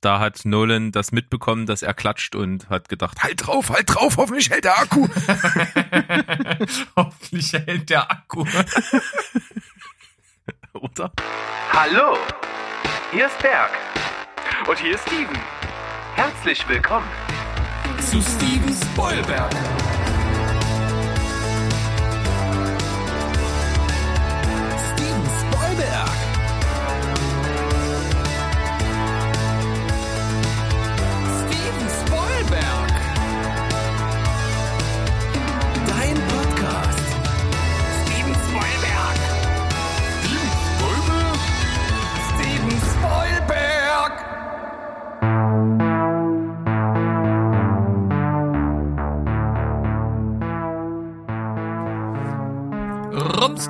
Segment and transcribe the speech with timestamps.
[0.00, 4.16] da hat Nolan das mitbekommen, dass er klatscht und hat gedacht, halt drauf, halt drauf,
[4.16, 5.06] hoffentlich hält der Akku.
[6.96, 8.44] hoffentlich hält der Akku.
[10.72, 11.12] Oder?
[11.72, 12.16] Hallo,
[13.12, 13.70] hier ist Berg.
[14.68, 15.38] Und hier ist Steven.
[16.14, 17.08] Herzlich willkommen
[17.98, 19.52] zu Steven Spoilberg.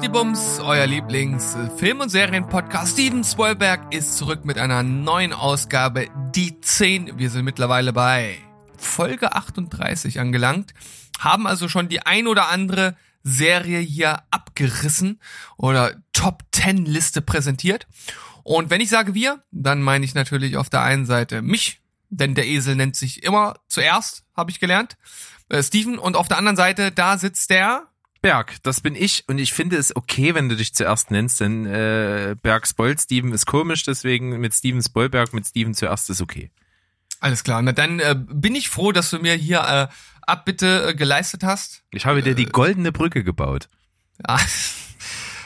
[0.01, 7.19] Rumstibums, euer Lieblings-Film- und Serienpodcast Steven Spoilberg ist zurück mit einer neuen Ausgabe, die 10.
[7.19, 8.39] Wir sind mittlerweile bei
[8.79, 10.73] Folge 38 angelangt,
[11.19, 15.21] haben also schon die ein oder andere Serie hier abgerissen
[15.59, 17.87] oder Top 10 Liste präsentiert.
[18.43, 22.35] Und wenn ich sage wir, dann meine ich natürlich auf der einen Seite mich, denn
[22.35, 24.97] der Esel nennt sich immer zuerst, habe ich gelernt,
[25.51, 25.99] äh, Steven.
[25.99, 27.90] Und auf der anderen Seite, da sitzt der
[28.23, 31.67] Berg, das bin ich und ich finde es okay, wenn du dich zuerst nennst, denn
[31.67, 36.51] äh, Berg Spoil Steven ist komisch, deswegen mit Steven Spoilberg, mit Steven zuerst ist okay.
[37.21, 40.95] Alles klar, na dann äh, bin ich froh, dass du mir hier äh, Abbitte äh,
[40.95, 41.83] geleistet hast.
[41.91, 43.69] Ich habe dir die goldene Brücke gebaut.
[44.27, 44.39] Ja.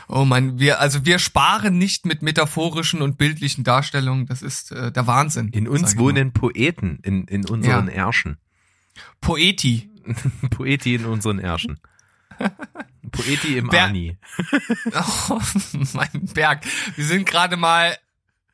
[0.06, 4.92] Oh man, wir also wir sparen nicht mit metaphorischen und bildlichen Darstellungen, das ist äh,
[4.92, 5.48] der Wahnsinn.
[5.48, 7.94] In uns wohnen Poeten in, in unseren ja.
[7.94, 8.36] Ärschen.
[9.22, 9.88] Poeti.
[10.50, 11.80] Poeti in unseren Ärschen.
[13.12, 14.18] Poeti im Ber Ani.
[15.28, 15.40] oh,
[15.92, 16.64] mein Berg.
[16.96, 17.96] Wir sind gerade mal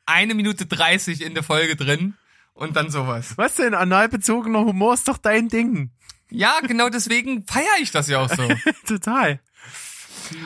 [0.05, 2.15] eine Minute dreißig in der Folge drin
[2.53, 3.37] und dann sowas.
[3.37, 3.73] Was denn?
[3.73, 5.91] Analbezogener Humor ist doch dein Ding.
[6.29, 8.47] Ja, genau deswegen feiere ich das ja auch so.
[8.87, 9.39] Total.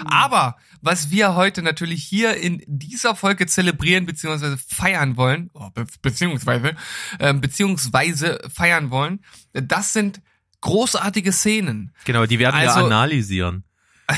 [0.06, 4.57] Aber was wir heute natürlich hier in dieser Folge zelebrieren bzw.
[4.57, 6.75] feiern wollen, oh, be beziehungsweise
[7.19, 9.23] äh, beziehungsweise feiern wollen,
[9.53, 10.22] das sind
[10.66, 11.94] großartige Szenen.
[12.06, 13.64] Genau, die werden Also- wir analysieren.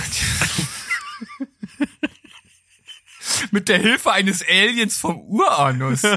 [3.52, 6.02] Mit der Hilfe eines Aliens vom Uranus.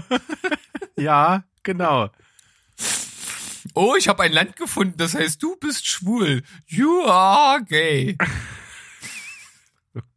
[0.96, 2.10] Ja, genau.
[3.74, 6.42] Oh, ich habe ein Land gefunden, das heißt, du bist schwul.
[6.66, 8.18] You are gay.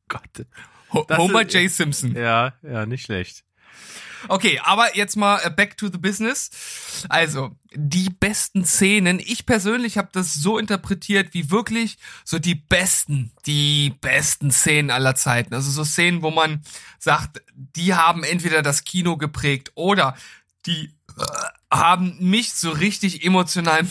[0.09, 0.45] Gott.
[0.91, 1.71] Ho Das Homer ist- J.
[1.71, 2.15] Simpson.
[2.17, 3.45] Ja, ja, nicht schlecht.
[4.27, 6.49] Okay, aber jetzt mal äh, back to the business.
[7.09, 9.19] Also, die besten Szenen.
[9.19, 15.15] Ich persönlich habe das so interpretiert, wie wirklich so die besten, die besten Szenen aller
[15.15, 15.53] Zeiten.
[15.53, 16.61] Also so Szenen, wo man
[16.99, 20.15] sagt, die haben entweder das Kino geprägt oder
[20.65, 21.23] die äh,
[21.71, 23.85] haben mich so richtig emotional.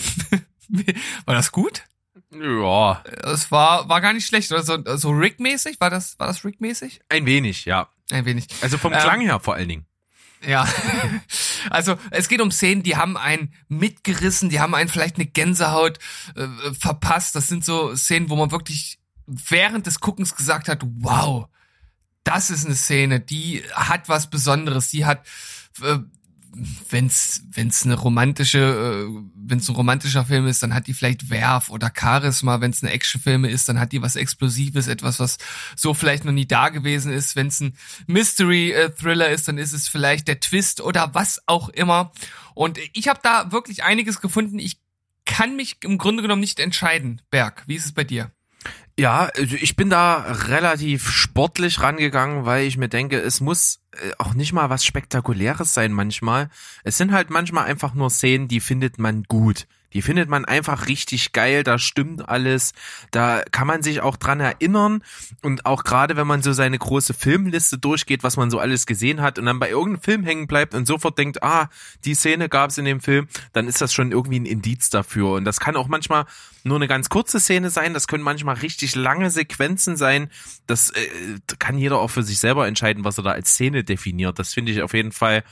[1.25, 1.83] war das gut?
[2.31, 4.51] Ja, Das war war gar nicht schlecht.
[4.53, 5.81] Oder so, so Rick-mäßig?
[5.81, 7.01] War das war das Rick-mäßig?
[7.09, 7.89] ein wenig, ja.
[8.11, 8.47] Ein wenig.
[8.63, 9.87] Also vom Ähm, Klang her vor allen Dingen.
[10.47, 10.69] Ja,
[11.71, 15.99] also es geht um Szenen, die haben einen mitgerissen, die haben einen vielleicht eine Gänsehaut
[16.35, 16.47] äh,
[16.79, 17.35] verpasst.
[17.35, 21.47] Das sind so Szenen, wo man wirklich während des Guckens gesagt hat, wow,
[22.25, 25.27] das ist eine Szene, die hat was Besonderes, die hat,
[25.83, 25.99] äh,
[26.91, 31.71] wenn's wenn's eine romantische, äh, wenn's ein romantischer Film ist, dann hat die vielleicht Werf
[31.71, 32.61] oder Charisma.
[32.61, 35.39] Wenn's eine Actionfilme ist, dann hat die was Explosives, etwas, was
[35.77, 37.37] so vielleicht noch nie da gewesen ist.
[37.37, 37.75] Wenn's ein
[38.07, 42.13] Mystery-Thriller ist, dann ist es vielleicht der Twist oder was auch immer.
[42.55, 44.59] Und ich habe da wirklich einiges gefunden.
[44.59, 44.79] Ich
[45.25, 47.23] kann mich im Grunde genommen nicht entscheiden.
[47.31, 48.31] Berg, wie ist es bei dir?
[48.99, 54.13] Ja, also ich bin da relativ sportlich rangegangen, weil ich mir denke, es muss äh,
[54.19, 56.51] auch nicht mal was Spektakuläres sein manchmal.
[56.85, 59.67] Es sind halt manchmal einfach nur Szenen, die findet man gut.
[59.95, 62.73] Die findet man einfach richtig geil, da stimmt alles,
[63.11, 65.03] da kann man sich auch dran erinnern.
[65.43, 69.21] Und auch gerade wenn man so seine große Filmliste durchgeht, was man so alles gesehen
[69.21, 71.69] hat und dann bei irgendeinem Film hängen bleibt und sofort denkt, ah,
[72.05, 75.33] die Szene gab's in dem Film, dann ist das schon irgendwie ein Indiz dafür.
[75.33, 76.27] Und das kann auch manchmal
[76.65, 80.31] nur eine ganz kurze Szene sein, das können manchmal richtig lange Sequenzen sein,
[80.67, 81.09] das äh,
[81.59, 84.73] kann jeder auch für sich selber entscheiden, was er da als Szene definiert, das finde
[84.73, 85.43] ich auf jeden Fall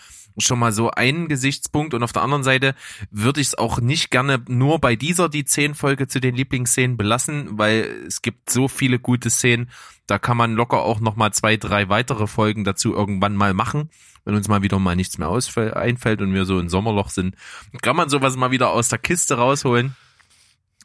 [0.41, 2.75] schon mal so einen Gesichtspunkt und auf der anderen Seite
[3.11, 6.97] würde ich es auch nicht gerne nur bei dieser die zehn Folge zu den Lieblingsszenen
[6.97, 9.71] belassen, weil es gibt so viele gute Szenen,
[10.07, 13.91] da kann man locker auch noch mal zwei, drei weitere Folgen dazu irgendwann mal machen,
[14.25, 15.31] wenn uns mal wieder mal nichts mehr
[15.77, 17.37] einfällt und wir so ein Sommerloch sind,
[17.83, 19.97] kann man sowas mal wieder aus der Kiste rausholen.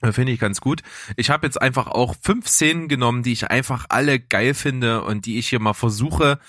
[0.02, 0.82] Äh, Finde ich ganz gut.
[1.16, 5.26] Ich habe jetzt einfach auch fünf Szenen genommen, die ich einfach alle geil finde und
[5.26, 6.40] die ich hier mal versuche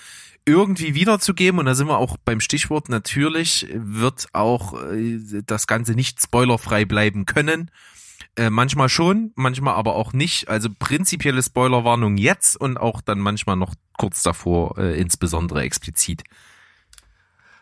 [0.47, 1.59] irgendwie wiederzugeben.
[1.59, 2.89] Und da sind wir auch beim Stichwort.
[2.89, 7.69] Natürlich wird auch äh, das Ganze nicht spoilerfrei bleiben können.
[8.37, 10.47] Äh, manchmal schon, manchmal aber auch nicht.
[10.47, 16.23] Also prinzipielle Spoilerwarnung jetzt und auch dann manchmal noch kurz davor, äh, insbesondere explizit.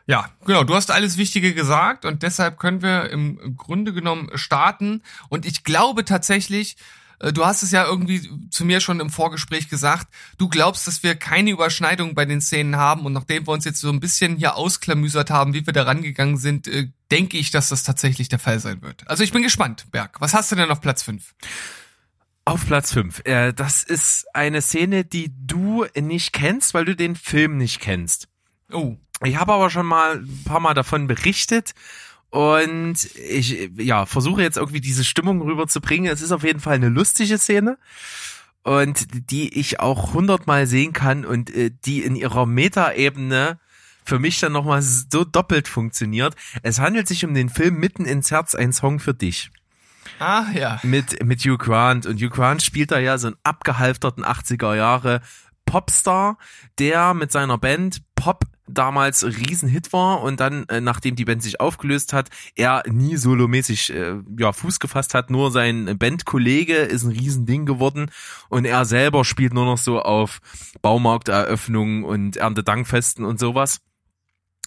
[0.06, 0.64] Ja, genau.
[0.64, 5.02] Du hast alles Wichtige gesagt und deshalb können wir im Grunde genommen starten.
[5.30, 6.78] Und ich glaube tatsächlich,
[7.20, 10.08] du hast es ja irgendwie zu mir schon im Vorgespräch gesagt,
[10.38, 13.80] du glaubst, dass wir keine Überschneidung bei den Szenen haben und nachdem wir uns jetzt
[13.80, 17.70] so ein bisschen hier ausklamüsert haben, wie wir da rangegangen sind, äh, denke ich, dass
[17.70, 19.08] das tatsächlich der Fall sein wird.
[19.08, 20.20] Also ich bin gespannt, Berg.
[20.20, 21.36] Was hast du denn auf Platz 5?
[22.46, 23.22] Auf Platz 5.
[23.26, 28.28] Äh, das ist eine Szene, die du nicht kennst, weil du den Film nicht kennst.
[28.72, 28.98] Oh.
[29.24, 31.74] Ich habe aber schon mal ein paar Mal davon berichtet
[32.36, 36.12] und ich ja versuche jetzt irgendwie diese Stimmung rüberzubringen.
[36.12, 37.78] Es ist auf jeden Fall eine lustige Szene
[38.64, 43.58] und die ich auch hundertmal sehen kann und äh, die in ihrer Metaebene
[44.04, 46.36] für mich dann nochmal so doppelt funktioniert.
[46.62, 49.50] Es handelt sich um den Film Mitten ins Herz, ein Song für dich.
[50.20, 50.82] Ah, ja.
[50.84, 52.06] Mit, mit Hugh Grant.
[52.06, 55.22] Und Hugh Grant spielt da ja so einen abgehalfterten 80er Jahre
[55.66, 56.38] Popstar,
[56.80, 61.60] der mit seiner Band Pop damals Riesenhit war und dann, äh, nachdem die Band sich
[61.60, 67.12] aufgelöst hat, er nie solomäßig äh, ja, Fuß gefasst hat, nur sein Bandkollege ist ein
[67.12, 68.12] Riesending geworden
[68.50, 70.40] und er selber spielt nur noch so auf
[70.82, 73.82] Baumarkteröffnungen und Erntedankfesten und sowas.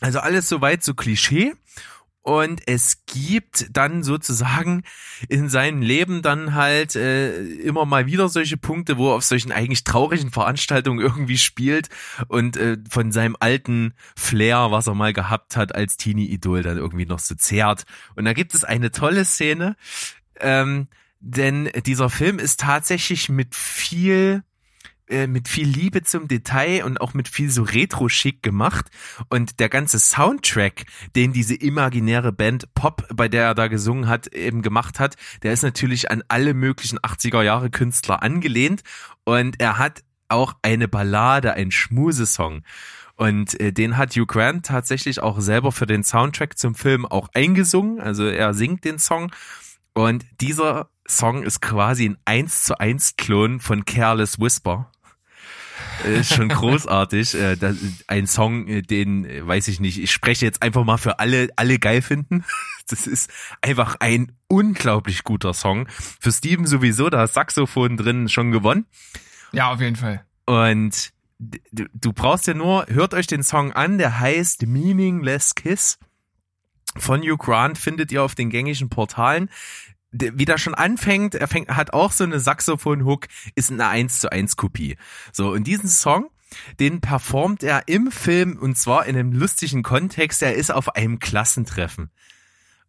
[0.00, 1.54] Also alles soweit so Klischee
[2.28, 4.82] und es gibt dann sozusagen
[5.30, 9.50] in seinem Leben dann halt äh, immer mal wieder solche Punkte, wo er auf solchen
[9.50, 11.88] eigentlich traurigen Veranstaltungen irgendwie spielt
[12.26, 17.06] und äh, von seinem alten Flair, was er mal gehabt hat als Teenie-Idol, dann irgendwie
[17.06, 17.84] noch so zehrt.
[18.14, 19.74] Und da gibt es eine tolle Szene,
[20.38, 20.88] ähm,
[21.20, 24.42] denn dieser Film ist tatsächlich mit viel
[25.08, 28.86] äh, mit viel Liebe zum Detail und auch mit viel so Retro-Schick gemacht.
[29.28, 30.84] Und der ganze Soundtrack,
[31.16, 35.52] den diese imaginäre Band Pop, bei der er da gesungen hat, eben gemacht hat, der
[35.52, 38.82] ist natürlich an alle möglichen 80er Jahre Künstler angelehnt.
[39.24, 42.62] Und er hat auch eine Ballade, ein Schmusesong.
[43.16, 47.28] Und äh, den hat Hugh Grant tatsächlich auch selber für den Soundtrack zum Film auch
[47.34, 48.00] eingesungen.
[48.00, 49.32] Also er singt den Song.
[49.92, 54.90] Und dieser Song ist quasi ein 1 zu 1 Klon von Careless Whisper
[56.04, 57.34] ist schon großartig.
[57.34, 57.56] Äh,
[58.06, 59.98] ein Song, äh, den äh, weiß ich nicht.
[59.98, 62.44] Ich spreche jetzt einfach mal für alle, alle geil finden.
[62.90, 63.30] Das ist
[63.60, 65.86] einfach ein unglaublich guter Song.
[65.90, 68.86] Für Steven sowieso, da ist Saxophon drin schon gewonnen.
[69.52, 70.24] Ja, auf jeden Fall.
[70.46, 75.98] Und du, du brauchst ja nur, hört euch den Song an, der heißt Meaningless Kiss
[76.96, 79.50] von Hugh Grant findet ihr auf den gängigen Portalen
[80.10, 84.32] wie der schon anfängt, er fängt, hat auch so eine Saxophon-Hook, ist eine 1 zu
[84.32, 84.96] 1 Kopie.
[85.32, 86.30] So, und diesen Song,
[86.80, 90.42] den performt er im Film und zwar in einem lustigen Kontext.
[90.42, 92.10] Er ist auf einem Klassentreffen.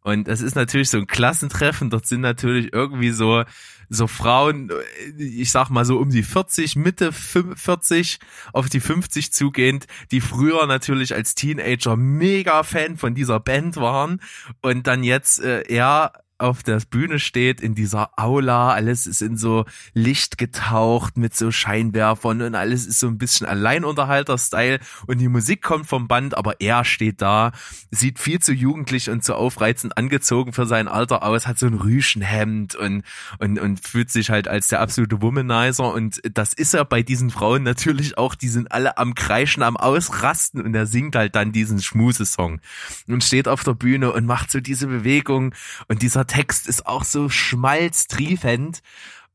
[0.02, 1.90] Und das ist natürlich so ein Klassentreffen.
[1.90, 3.44] Dort sind natürlich irgendwie so,
[3.90, 4.72] so Frauen,
[5.18, 8.20] ich sag mal so um die 40, Mitte 40,
[8.54, 14.22] auf die 50 zugehend, die früher natürlich als Teenager mega Fan von dieser Band waren
[14.62, 19.38] und dann jetzt äh, eher auf der Bühne steht, in dieser Aula, alles ist in
[19.38, 24.80] so Licht getaucht mit so Scheinwerfern und alles ist so ein bisschen Alleinunterhalter-Style.
[25.06, 27.52] Und die Musik kommt vom Band, aber er steht da,
[27.92, 31.74] sieht viel zu jugendlich und zu aufreizend angezogen für sein Alter aus, hat so ein
[31.74, 33.04] Rüschenhemd und,
[33.40, 35.94] und, und fühlt sich halt als der absolute Womanizer.
[35.94, 39.76] Und das ist er bei diesen Frauen natürlich auch, die sind alle am Kreischen, am
[39.76, 42.62] Ausrasten und er singt halt dann diesen Schmusesong
[43.08, 45.54] und steht auf der Bühne und macht so diese Bewegung.
[45.88, 48.82] Und dieser Text ist auch so schmalztriefend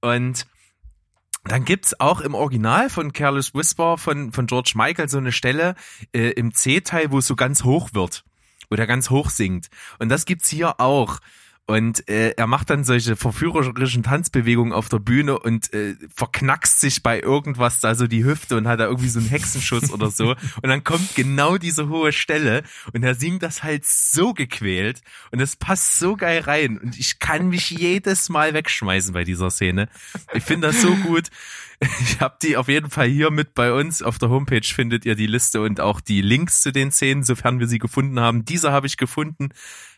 [0.01, 0.47] und
[1.45, 5.75] dann gibt's auch im Original von Careless Whisper von, von George Michael so eine Stelle
[6.15, 8.25] äh, im C-Teil, wo es so ganz hoch wird,
[8.71, 9.69] wo der ganz hoch singt.
[9.99, 11.19] Und das gibt's hier auch.
[11.67, 17.03] Und äh, er macht dann solche verführerischen Tanzbewegungen auf der Bühne und äh, verknackst sich
[17.03, 20.31] bei irgendwas da so die Hüfte und hat da irgendwie so einen Hexenschuss oder so.
[20.63, 25.41] Und dann kommt genau diese hohe Stelle und er singt das halt so gequält und
[25.41, 26.79] es passt so geil rein.
[26.79, 29.89] Und ich kann mich jedes Mal wegschmeißen bei dieser Szene.
[30.35, 31.31] Ich finde das so gut.
[32.01, 34.03] Ich habe die auf jeden Fall hier mit bei uns.
[34.03, 37.59] Auf der Homepage findet ihr die Liste und auch die Links zu den Szenen, sofern
[37.59, 38.45] wir sie gefunden haben.
[38.45, 39.51] Diese habe ich gefunden.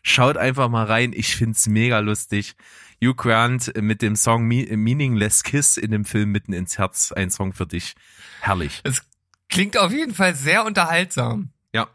[0.08, 1.12] Schaut einfach mal rein.
[1.12, 2.54] Ich find's mega lustig.
[3.02, 7.10] Hugh Grant mit dem Song Meaningless Kiss in dem Film Mitten ins Herz.
[7.10, 7.94] Ein Song für dich.
[8.40, 8.80] Herrlich.
[8.84, 9.02] Es
[9.48, 11.50] klingt auf jeden Fall sehr unterhaltsam.
[11.74, 11.88] Ja.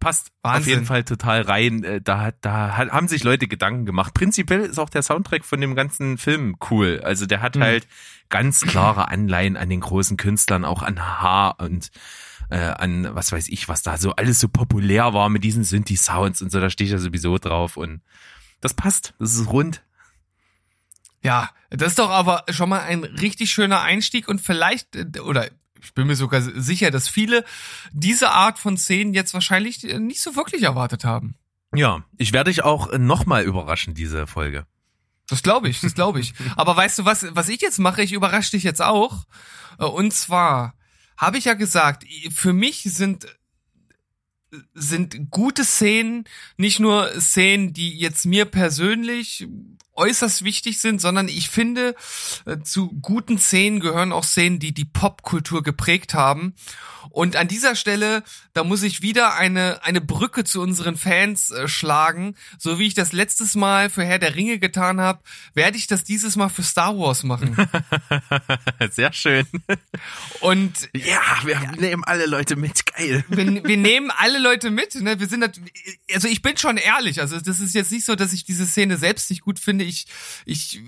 [0.00, 0.60] Passt Wahnsinn.
[0.62, 1.84] auf jeden Fall total rein.
[1.84, 4.14] Äh, Da, da haben sich Leute Gedanken gemacht.
[4.14, 7.00] Prinzipiell ist auch der Soundtrack von dem ganzen Film cool.
[7.04, 7.62] Also der hat Mhm.
[7.62, 7.86] halt
[8.30, 11.92] ganz klare Anleihen an den großen Künstlern, auch an H und
[12.50, 16.42] äh, an, was weiß ich, was da so alles so populär war mit diesen Synthi-Sounds
[16.42, 18.00] und so, da stehe ich ja sowieso drauf und
[18.60, 19.82] das passt, das ist rund.
[21.22, 25.48] Ja, das ist doch aber schon mal ein richtig schöner Einstieg und vielleicht, äh, oder
[25.80, 27.44] ich bin mir sogar sicher, dass viele
[27.92, 31.36] diese Art von Szenen jetzt wahrscheinlich nicht so wirklich erwartet haben.
[31.74, 34.66] Ja, ich werde dich auch nochmal überraschen, diese Folge.
[35.28, 36.34] Das glaube ich, das glaube ich.
[36.56, 38.02] Aber weißt du was, was ich jetzt mache?
[38.02, 39.24] Ich überrasche dich jetzt auch.
[39.78, 40.74] Äh, und zwar
[41.18, 43.26] habe ich ja gesagt, für mich sind
[44.72, 46.24] sind gute Szenen
[46.56, 49.46] nicht nur Szenen, die jetzt mir persönlich
[49.98, 51.94] äußerst wichtig sind, sondern ich finde,
[52.46, 56.54] äh, zu guten Szenen gehören auch Szenen, die die Popkultur geprägt haben.
[57.10, 61.68] Und an dieser Stelle, da muss ich wieder eine, eine Brücke zu unseren Fans äh,
[61.68, 62.36] schlagen.
[62.58, 65.20] So wie ich das letztes Mal für Herr der Ringe getan habe,
[65.54, 67.56] werde ich das dieses Mal für Star Wars machen.
[68.90, 69.46] Sehr schön.
[70.40, 71.72] Und ja, wir ja.
[71.72, 73.24] nehmen alle Leute mit, geil.
[73.28, 74.94] Wir, wir nehmen alle Leute mit.
[74.96, 75.18] Ne?
[75.18, 75.60] Wir sind,
[76.12, 77.20] also ich bin schon ehrlich.
[77.20, 80.06] Also das ist jetzt nicht so, dass ich diese Szene selbst nicht gut finde ich,
[80.44, 80.80] ich,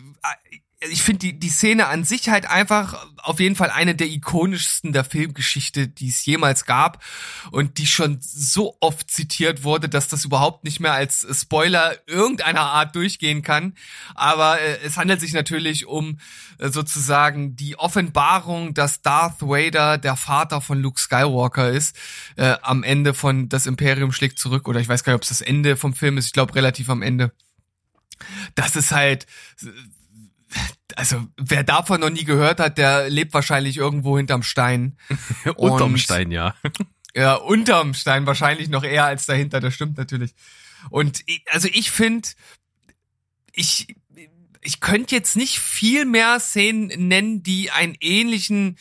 [0.88, 4.95] ich finde die, die Szene an sich halt einfach auf jeden Fall eine der ikonischsten
[4.95, 7.04] der Filmgeschichte, die es jemals gab
[7.50, 12.62] und die schon so oft zitiert wurde, dass das überhaupt nicht mehr als Spoiler irgendeiner
[12.62, 13.75] Art durchgehen kann.
[14.14, 16.19] Aber äh, es handelt sich natürlich um
[16.59, 21.95] äh, sozusagen die Offenbarung, dass Darth Vader der Vater von Luke Skywalker ist,
[22.37, 25.28] äh, am Ende von Das Imperium schlägt zurück oder ich weiß gar nicht, ob es
[25.28, 27.33] das Ende vom Film ist, ich glaube relativ am Ende
[28.55, 29.27] das ist halt,
[30.97, 34.97] also wer davon noch nie gehört hat, der lebt wahrscheinlich irgendwo hinterm Stein.
[35.57, 36.55] unterm Stein, ja.
[37.12, 40.33] Ja, unterm Stein wahrscheinlich noch eher als dahinter, das stimmt natürlich.
[40.91, 42.29] Und also ich finde,
[43.53, 43.97] ich,
[44.61, 48.79] ich könnte jetzt nicht viel mehr Szenen nennen, die einen ähnlichen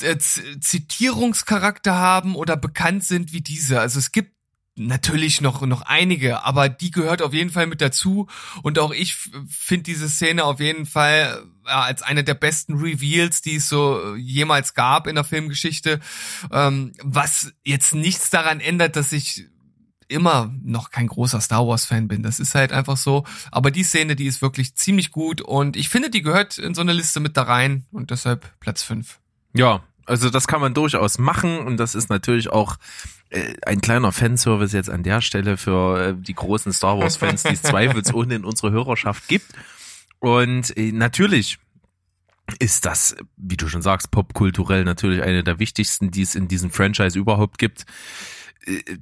[0.00, 3.80] äh, Zitierungscharakter haben oder bekannt sind wie diese.
[3.80, 4.34] Also es gibt
[4.74, 8.28] natürlich noch noch einige, aber die gehört auf jeden Fall mit dazu
[8.62, 9.16] und auch ich
[9.48, 14.14] finde diese Szene auf jeden Fall ja, als eine der besten Reveals, die es so
[14.16, 16.00] jemals gab in der Filmgeschichte,
[16.50, 19.46] ähm, was jetzt nichts daran ändert, dass ich
[20.08, 22.22] immer noch kein großer Star Wars Fan bin.
[22.22, 23.24] Das ist halt einfach so.
[23.50, 26.82] Aber die Szene, die ist wirklich ziemlich gut und ich finde, die gehört in so
[26.82, 29.20] eine Liste mit da rein und deshalb Platz fünf.
[29.54, 32.76] Ja, also das kann man durchaus machen und das ist natürlich auch
[33.30, 37.42] äh, ein kleiner Fanservice jetzt an der Stelle für äh, die großen Star Wars Fans,
[37.42, 39.46] die es zweifelsohne in unserer Hörerschaft gibt.
[40.18, 41.58] Und äh, natürlich
[42.58, 46.70] ist das, wie du schon sagst, popkulturell natürlich eine der wichtigsten, die es in diesem
[46.70, 47.86] Franchise überhaupt gibt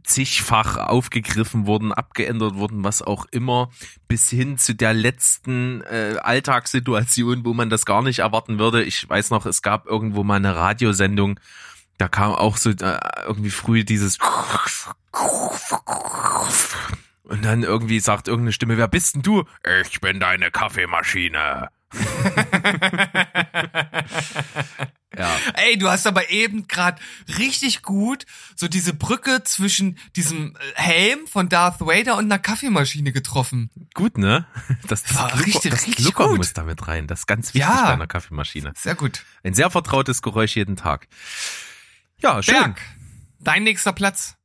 [0.05, 3.71] zigfach aufgegriffen wurden, abgeändert wurden, was auch immer,
[4.09, 8.83] bis hin zu der letzten äh, Alltagssituation, wo man das gar nicht erwarten würde.
[8.83, 11.39] Ich weiß noch, es gab irgendwo mal eine Radiosendung,
[11.99, 14.19] da kam auch so äh, irgendwie früh dieses
[17.25, 19.45] und dann irgendwie sagt irgendeine Stimme, wer bist denn du?
[19.83, 21.69] Ich bin deine Kaffeemaschine.
[25.21, 25.37] ja.
[25.55, 27.01] Ey, du hast aber eben gerade
[27.39, 33.71] richtig gut so diese Brücke zwischen diesem Helm von Darth Vader und einer Kaffeemaschine getroffen.
[33.95, 34.47] Gut, ne?
[34.87, 36.39] Das, das war Glucker, richtig, das richtig Glucker gut.
[36.39, 37.07] muss damit rein.
[37.07, 37.87] Das ist ganz wichtig ja.
[37.87, 38.73] bei einer Kaffeemaschine.
[38.77, 39.25] Sehr gut.
[39.45, 41.09] Ein sehr vertrautes Geräusch jeden Tag.
[42.19, 42.55] Ja, schön.
[42.55, 42.81] Berg,
[43.39, 44.37] dein nächster Platz.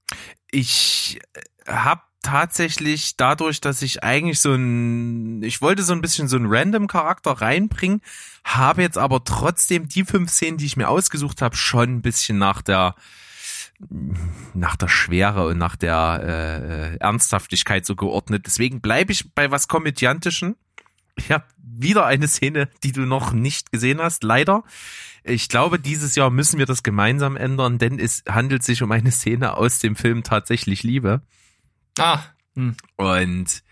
[0.51, 1.19] Ich
[1.65, 6.37] äh, habe tatsächlich dadurch, dass ich eigentlich so ein, ich wollte so ein bisschen so
[6.37, 8.01] einen random Charakter reinbringen,
[8.45, 12.37] habe jetzt aber trotzdem die fünf Szenen, die ich mir ausgesucht habe, schon ein bisschen
[12.37, 12.95] nach der
[14.53, 18.45] nach der Schwere und nach der äh, Ernsthaftigkeit so geordnet.
[18.45, 20.55] Deswegen bleibe ich bei was Komödiantischen.
[21.17, 24.63] Ich habe wieder eine Szene, die du noch nicht gesehen hast, leider.
[25.23, 29.11] Ich glaube, dieses Jahr müssen wir das gemeinsam ändern, denn es handelt sich um eine
[29.11, 31.21] Szene aus dem Film Tatsächlich Liebe.
[31.97, 32.19] Ah.
[32.55, 32.75] Hm.
[32.95, 33.63] Und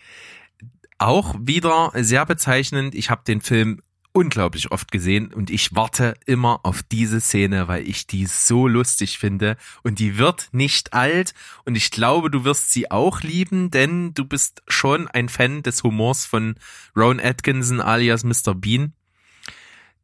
[0.98, 3.82] auch wieder sehr bezeichnend, ich habe den Film
[4.14, 9.18] unglaublich oft gesehen und ich warte immer auf diese Szene, weil ich die so lustig
[9.18, 11.34] finde und die wird nicht alt
[11.66, 15.84] und ich glaube, du wirst sie auch lieben, denn du bist schon ein Fan des
[15.84, 16.56] Humors von
[16.96, 18.54] Ron Atkinson alias Mr.
[18.54, 18.94] Bean.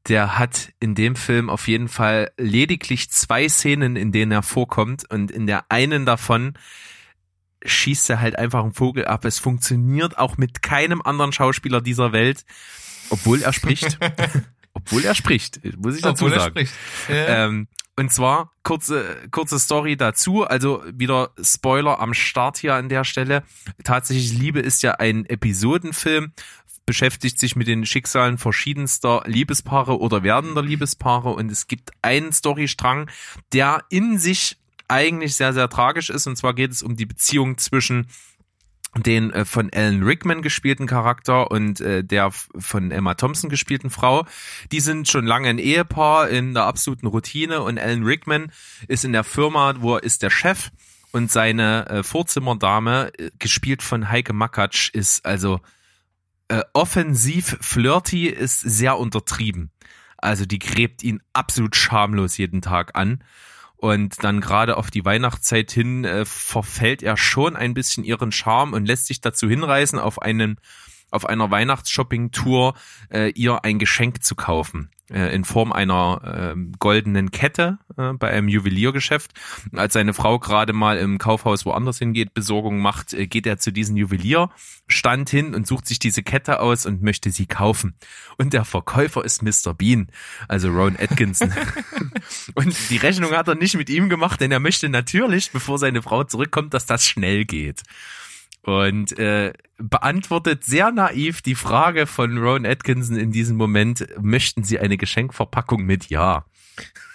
[0.07, 5.09] Der hat in dem Film auf jeden Fall lediglich zwei Szenen, in denen er vorkommt
[5.11, 6.53] und in der einen davon
[7.63, 9.25] schießt er halt einfach einen Vogel ab.
[9.25, 12.45] Es funktioniert auch mit keinem anderen Schauspieler dieser Welt,
[13.09, 13.97] obwohl er spricht.
[14.73, 16.69] obwohl er spricht, muss ich dazu obwohl sagen.
[17.07, 17.45] Ja.
[17.45, 23.03] Ähm, und zwar kurze kurze Story dazu, also wieder Spoiler am Start hier an der
[23.03, 23.43] Stelle.
[23.83, 26.31] Tatsächlich Liebe ist ja ein Episodenfilm
[26.89, 33.11] beschäftigt sich mit den Schicksalen verschiedenster Liebespaare oder werdender Liebespaare und es gibt einen Storystrang,
[33.53, 37.59] der in sich eigentlich sehr, sehr tragisch ist und zwar geht es um die Beziehung
[37.59, 38.07] zwischen
[38.97, 44.25] den äh, von Alan Rickman gespielten Charakter und äh, der von Emma Thompson gespielten Frau.
[44.71, 48.51] Die sind schon lange ein Ehepaar in der absoluten Routine und Alan Rickman
[48.87, 50.71] ist in der Firma, wo er ist der Chef
[51.11, 55.59] und seine äh, Vorzimmerdame, äh, gespielt von Heike Makatsch, ist also
[56.49, 59.71] äh, offensiv flirty, ist sehr untertrieben.
[60.17, 63.23] Also die gräbt ihn absolut schamlos jeden Tag an.
[63.81, 68.73] Und dann gerade auf die Weihnachtszeit hin äh, verfällt er schon ein bisschen ihren Charme
[68.73, 70.59] und lässt sich dazu hinreißen, auf einen
[71.11, 72.73] auf einer Weihnachtsshopping-Tour
[73.09, 78.29] äh, ihr ein Geschenk zu kaufen äh, in Form einer äh, goldenen Kette äh, bei
[78.29, 79.31] einem Juweliergeschäft.
[79.73, 83.71] Als seine Frau gerade mal im Kaufhaus woanders hingeht, Besorgung macht, äh, geht er zu
[83.71, 87.95] diesem Juwelierstand hin und sucht sich diese Kette aus und möchte sie kaufen.
[88.37, 89.73] Und der Verkäufer ist Mr.
[89.73, 90.07] Bean,
[90.47, 91.53] also Ron Atkinson.
[92.55, 96.01] und die Rechnung hat er nicht mit ihm gemacht, denn er möchte natürlich, bevor seine
[96.01, 97.83] Frau zurückkommt, dass das schnell geht
[98.63, 104.79] und äh, beantwortet sehr naiv die Frage von Ron Atkinson in diesem Moment, möchten Sie
[104.79, 106.45] eine Geschenkverpackung mit Ja?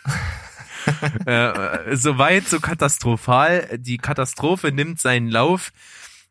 [1.27, 3.79] äh, Soweit, so katastrophal.
[3.79, 5.73] Die Katastrophe nimmt seinen Lauf.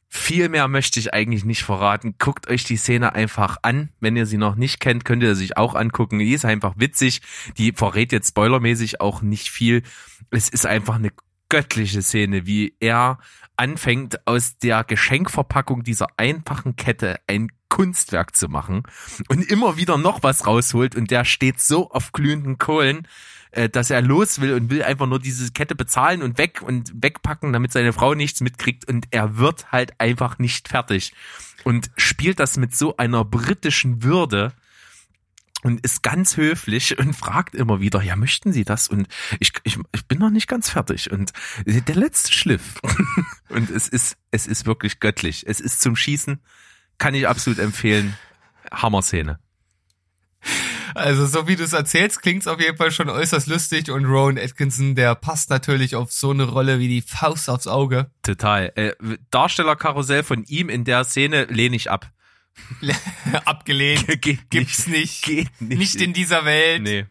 [0.10, 2.15] Viel mehr möchte ich eigentlich nicht verraten.
[2.20, 3.89] Guckt euch die Szene einfach an.
[4.00, 6.20] Wenn ihr sie noch nicht kennt, könnt ihr sich auch angucken.
[6.20, 7.22] Die ist einfach witzig.
[7.58, 9.82] Die verrät jetzt spoilermäßig auch nicht viel.
[10.29, 11.12] Es ist einfach eine
[11.50, 13.17] göttliche Szene, wie er
[13.57, 18.83] anfängt, aus der Geschenkverpackung dieser einfachen Kette ein Kunstwerk zu machen
[19.29, 23.07] und immer wieder noch was rausholt und der steht so auf glühenden Kohlen,
[23.51, 26.91] äh, dass er los will und will einfach nur diese Kette bezahlen und weg und
[26.95, 31.13] wegpacken, damit seine Frau nichts mitkriegt und er wird halt einfach nicht fertig
[31.63, 34.53] und spielt das mit so einer britischen Würde,
[35.63, 38.88] und ist ganz höflich und fragt immer wieder, ja, möchten Sie das?
[38.88, 39.08] Und
[39.39, 41.12] ich, ich, ich bin noch nicht ganz fertig.
[41.12, 41.32] Und
[41.65, 42.79] der letzte Schliff.
[43.50, 45.46] und es ist, es ist wirklich göttlich.
[45.48, 46.39] Es ist zum Schießen,
[46.98, 48.15] kann ich absolut empfehlen.
[48.72, 49.39] Hammer-Szene.
[50.96, 54.05] Also so wie du es erzählst, klingt es auf jeden Fall schon äußerst lustig und
[54.05, 58.11] Rowan Atkinson, der passt natürlich auf so eine Rolle wie die Faust aufs Auge.
[58.22, 58.72] Total.
[58.75, 58.94] Äh,
[59.31, 62.11] Darstellerkarussell von ihm in der Szene lehne ich ab.
[63.46, 64.22] Abgelehnt.
[64.22, 65.24] Geht Gibt's nicht.
[65.24, 65.77] Geht nicht.
[65.77, 66.81] Nicht in dieser Welt.
[66.83, 67.05] Nee.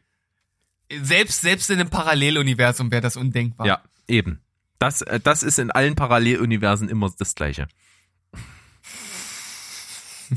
[1.02, 3.66] Selbst, selbst in einem Paralleluniversum wäre das undenkbar.
[3.66, 4.40] Ja, eben.
[4.78, 7.68] Das, äh, das ist in allen Paralleluniversen immer das Gleiche.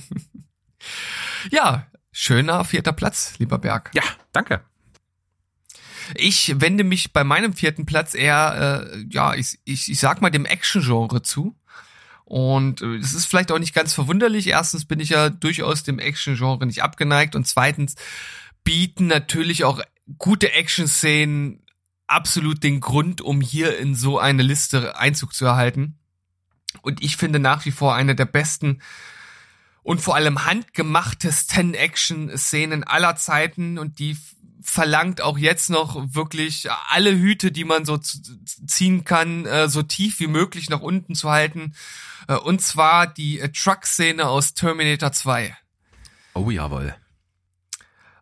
[1.52, 3.91] ja, schöner vierter Platz, lieber Berg.
[3.94, 4.63] Ja, danke.
[6.13, 10.30] Ich wende mich bei meinem vierten Platz eher, äh, ja, ich, ich, ich sag mal
[10.30, 11.56] dem Action-Genre zu.
[12.26, 14.48] Und äh, es ist vielleicht auch nicht ganz verwunderlich.
[14.48, 17.96] Erstens bin ich ja durchaus dem Action-Genre nicht abgeneigt und zweitens
[18.64, 19.82] bieten natürlich auch
[20.18, 21.62] gute Action-Szenen
[22.08, 25.98] absolut den Grund, um hier in so eine Liste Einzug zu erhalten.
[26.82, 28.82] Und ich finde nach wie vor eine der besten
[29.84, 34.18] und vor allem handgemachtesten Action-Szenen aller Zeiten und die
[34.65, 40.19] verlangt auch jetzt noch wirklich alle Hüte, die man so ziehen kann, äh, so tief
[40.19, 41.75] wie möglich nach unten zu halten.
[42.28, 45.56] Äh, und zwar die äh, Truck-Szene aus Terminator 2.
[46.34, 46.95] Oh jawohl.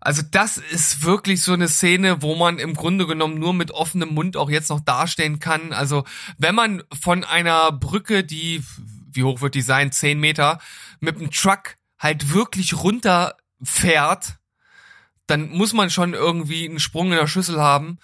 [0.01, 4.13] Also das ist wirklich so eine Szene, wo man im Grunde genommen nur mit offenem
[4.13, 5.71] Mund auch jetzt noch dastehen kann.
[5.71, 6.03] Also
[6.37, 8.61] wenn man von einer Brücke, die,
[9.11, 10.59] wie hoch wird die sein, 10 Meter,
[10.99, 14.35] mit einem Truck halt wirklich runterfährt,
[15.33, 17.97] dann muss man schon irgendwie einen Sprung in der Schüssel haben.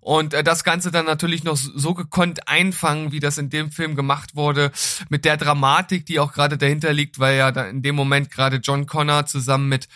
[0.00, 3.96] Und äh, das Ganze dann natürlich noch so gekonnt einfangen, wie das in dem Film
[3.96, 4.70] gemacht wurde,
[5.08, 8.58] mit der Dramatik, die auch gerade dahinter liegt, weil ja da in dem Moment gerade
[8.58, 9.88] John Connor zusammen mit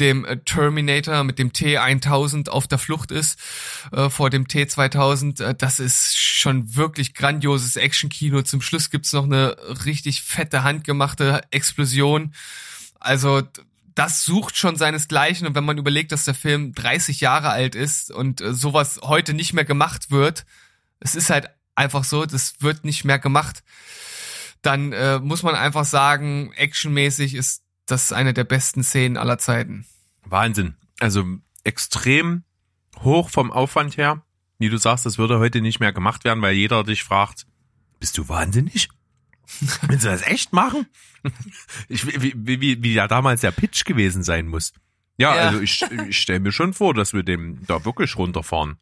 [0.00, 3.38] dem äh, Terminator, mit dem T1000 auf der Flucht ist
[3.90, 5.42] äh, vor dem T2000.
[5.42, 8.42] Äh, das ist schon wirklich grandioses Actionkino.
[8.42, 12.34] Zum Schluss gibt's noch eine richtig fette handgemachte Explosion.
[13.00, 13.42] Also
[13.94, 15.46] das sucht schon seinesgleichen.
[15.46, 19.34] Und wenn man überlegt, dass der Film 30 Jahre alt ist und äh, sowas heute
[19.34, 20.44] nicht mehr gemacht wird,
[21.00, 23.62] es ist halt einfach so, das wird nicht mehr gemacht,
[24.62, 29.86] dann äh, muss man einfach sagen, actionmäßig ist das eine der besten Szenen aller Zeiten.
[30.24, 30.74] Wahnsinn.
[31.00, 31.24] Also
[31.64, 32.44] extrem
[33.00, 34.22] hoch vom Aufwand her.
[34.58, 37.46] Wie du sagst, das würde heute nicht mehr gemacht werden, weil jeder dich fragt,
[37.98, 38.88] bist du wahnsinnig?
[39.88, 40.86] Willst du das echt machen?
[41.88, 44.72] Ich, wie, wie, wie ja damals der Pitch gewesen sein muss.
[45.16, 45.42] Ja, ja.
[45.42, 48.78] also ich, ich stelle mir schon vor, dass wir dem da wirklich runterfahren.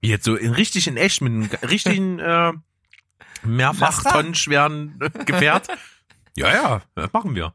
[0.00, 2.52] Jetzt so in richtig in echt mit einem richtigen äh,
[3.42, 5.68] mehrfach Tonnen schweren Gefährt.
[6.38, 7.54] Ja, ja, das machen wir.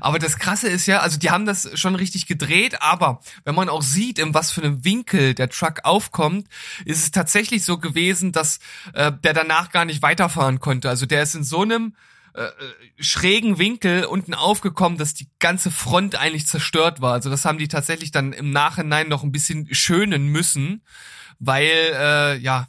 [0.00, 3.68] Aber das Krasse ist ja, also die haben das schon richtig gedreht, aber wenn man
[3.68, 6.48] auch sieht, in was für einem Winkel der Truck aufkommt,
[6.84, 8.58] ist es tatsächlich so gewesen, dass
[8.94, 10.88] äh, der danach gar nicht weiterfahren konnte.
[10.88, 11.94] Also der ist in so einem
[12.34, 12.52] äh, äh
[13.00, 17.12] schrägen Winkel unten aufgekommen, dass die ganze Front eigentlich zerstört war.
[17.12, 20.82] Also das haben die tatsächlich dann im Nachhinein noch ein bisschen schönen müssen,
[21.38, 22.66] weil äh, ja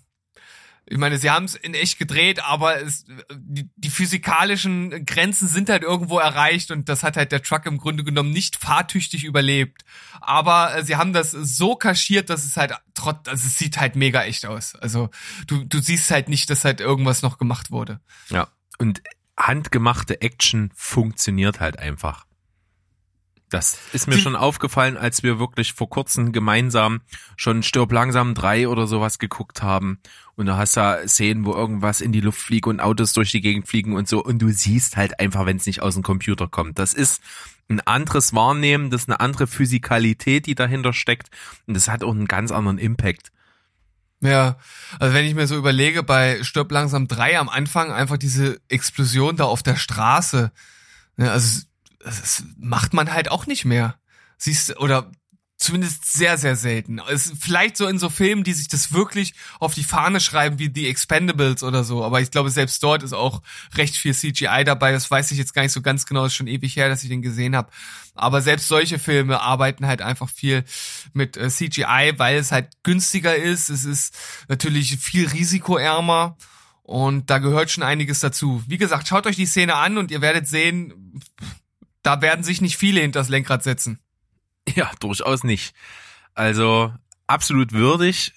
[0.90, 5.70] ich meine, sie haben es in echt gedreht, aber es, die, die physikalischen Grenzen sind
[5.70, 9.84] halt irgendwo erreicht und das hat halt der Truck im Grunde genommen nicht fahrtüchtig überlebt.
[10.20, 13.96] Aber äh, sie haben das so kaschiert, dass es halt trotz, also es sieht halt
[13.96, 14.74] mega echt aus.
[14.76, 15.12] Also
[15.46, 18.00] du, du siehst halt nicht, dass halt irgendwas noch gemacht wurde.
[18.30, 18.48] Ja.
[18.80, 19.04] Und
[19.38, 22.26] handgemachte Action funktioniert halt einfach.
[23.50, 27.02] Das ist mir schon aufgefallen, als wir wirklich vor kurzem gemeinsam
[27.36, 30.00] schon Stirb langsam drei oder sowas geguckt haben.
[30.36, 33.42] Und da hast du Szenen, wo irgendwas in die Luft fliegt und Autos durch die
[33.42, 34.24] Gegend fliegen und so.
[34.24, 36.78] Und du siehst halt einfach, wenn es nicht aus dem Computer kommt.
[36.78, 37.22] Das ist
[37.70, 41.30] ein anderes Wahrnehmen, das ist eine andere Physikalität, die dahinter steckt.
[41.66, 43.32] Und das hat auch einen ganz anderen Impact.
[44.22, 44.58] Ja,
[45.00, 49.38] also wenn ich mir so überlege, bei Stirb langsam drei am Anfang einfach diese Explosion
[49.38, 50.52] da auf der Straße.
[51.18, 51.62] Ja, also
[52.00, 54.00] das macht man halt auch nicht mehr.
[54.38, 55.12] Siehst oder
[55.60, 57.02] zumindest sehr, sehr selten.
[57.10, 60.72] Es vielleicht so in so Filmen, die sich das wirklich auf die Fahne schreiben, wie
[60.74, 62.04] The Expendables oder so.
[62.04, 63.42] Aber ich glaube, selbst dort ist auch
[63.76, 64.94] recht viel CGI dabei.
[64.94, 66.24] Das weiß ich jetzt gar nicht so ganz genau.
[66.24, 67.70] Das ist schon ewig her, dass ich den gesehen habe.
[68.16, 70.64] Aber selbst solche Filme arbeiten halt einfach viel
[71.14, 73.70] mit äh, CGI, weil es halt günstiger ist.
[73.70, 74.16] Es ist
[74.48, 76.38] natürlich viel risikoärmer.
[76.84, 78.64] Und da gehört schon einiges dazu.
[78.66, 81.22] Wie gesagt, schaut euch die Szene an und ihr werdet sehen,
[82.04, 84.00] da werden sich nicht viele hinter das Lenkrad setzen.
[84.76, 85.74] Ja, durchaus nicht.
[86.36, 86.94] Also
[87.28, 88.34] absolut würdig.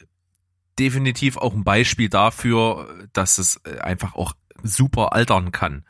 [0.79, 5.85] Definitiv auch ein Beispiel dafür, dass es äh, einfach auch super altern kann.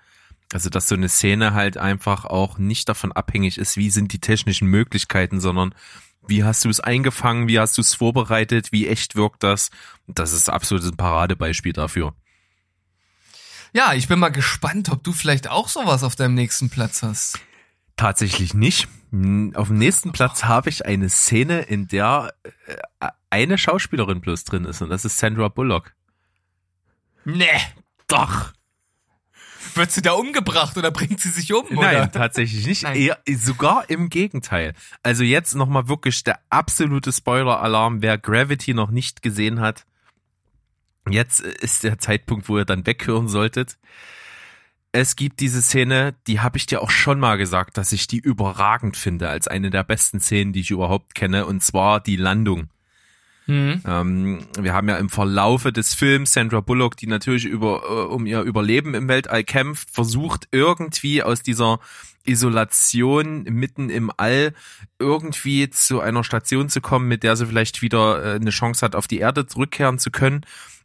[0.52, 4.20] Also, dass so eine Szene halt einfach auch nicht davon abhängig ist, wie sind die
[4.20, 5.74] technischen Möglichkeiten, sondern
[6.26, 9.70] wie hast du es eingefangen, wie hast du es vorbereitet, wie echt wirkt das.
[10.06, 12.14] Das ist absolut ein Paradebeispiel dafür.
[13.72, 17.40] Ja, ich bin mal gespannt, ob du vielleicht auch sowas auf deinem nächsten Platz hast.
[18.02, 18.88] Tatsächlich nicht.
[19.54, 22.34] Auf dem nächsten Platz habe ich eine Szene, in der
[22.98, 25.94] äh, eine Schauspielerin bloß drin ist und das ist Sandra Bullock.
[27.24, 27.46] Nee,
[28.08, 28.52] doch.
[29.76, 31.64] Wird sie da umgebracht oder bringt sie sich um?
[31.70, 32.10] Nein, oder?
[32.10, 32.82] tatsächlich nicht.
[32.82, 32.96] Nein.
[32.96, 34.74] Eher, sogar im Gegenteil.
[35.04, 38.02] Also jetzt nochmal wirklich der absolute Spoiler-Alarm.
[38.02, 39.86] Wer Gravity noch nicht gesehen hat,
[41.08, 43.78] jetzt ist der Zeitpunkt, wo ihr dann weghören solltet
[44.92, 48.18] es gibt diese Szene, die habe ich dir auch schon mal gesagt, dass ich die
[48.18, 52.68] überragend finde, als eine der besten Szenen, die ich überhaupt kenne, und zwar die Landung.
[53.46, 53.80] Mhm.
[53.86, 58.26] Ähm, wir haben ja im Verlaufe des Films Sandra Bullock, die natürlich über äh, um
[58.26, 61.80] ihr Überleben im Weltall kämpft, versucht irgendwie aus dieser
[62.24, 64.54] Isolation mitten im All
[64.98, 68.94] irgendwie zu einer Station zu kommen, mit der sie vielleicht wieder äh, eine Chance hat,
[68.94, 70.42] auf die Erde zurückkehren zu können.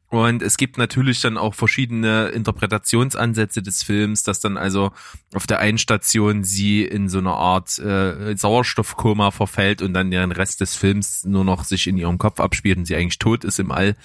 [0.10, 4.92] Und es gibt natürlich dann auch verschiedene Interpretationsansätze des Films, dass dann also
[5.34, 10.32] auf der einen Station sie in so einer Art äh, Sauerstoffkoma verfällt und dann den
[10.32, 13.60] Rest des Films nur noch sich in ihrem Kopf abspielt und sie eigentlich tot ist
[13.60, 13.98] im All.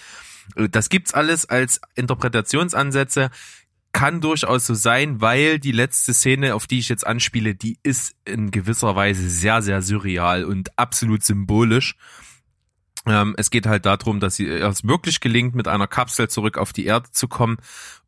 [0.57, 3.31] Das gibt's alles als Interpretationsansätze.
[3.93, 8.15] Kann durchaus so sein, weil die letzte Szene, auf die ich jetzt anspiele, die ist
[8.25, 11.95] in gewisser Weise sehr, sehr surreal und absolut symbolisch.
[13.07, 16.73] Ähm, es geht halt darum, dass sie es wirklich gelingt, mit einer Kapsel zurück auf
[16.73, 17.59] die Erde zu kommen.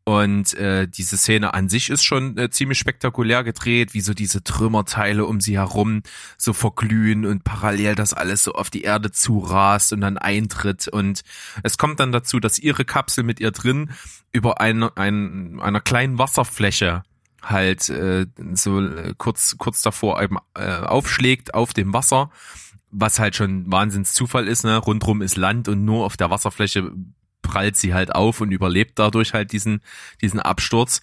[0.07, 4.45] Und äh, diese Szene an sich ist schon äh, ziemlich spektakulär gedreht, wie so diese
[4.45, 6.03] Trümmerteile um sie herum
[6.37, 10.89] so verglühen und parallel das alles so auf die Erde zurast und dann eintritt.
[10.89, 11.23] Und
[11.63, 13.93] es kommt dann dazu, dass ihre Kapsel mit ihr drin
[14.31, 17.03] über eine, ein, einer kleinen Wasserfläche
[17.43, 22.31] halt äh, so äh, kurz kurz davor eben äh, aufschlägt auf dem Wasser
[22.95, 24.77] was halt schon Wahnsinns Zufall ist, ne?
[24.77, 26.93] Rundrum ist Land und nur auf der Wasserfläche
[27.43, 29.81] prallt sie halt auf und überlebt dadurch halt diesen,
[30.23, 31.03] diesen Absturz.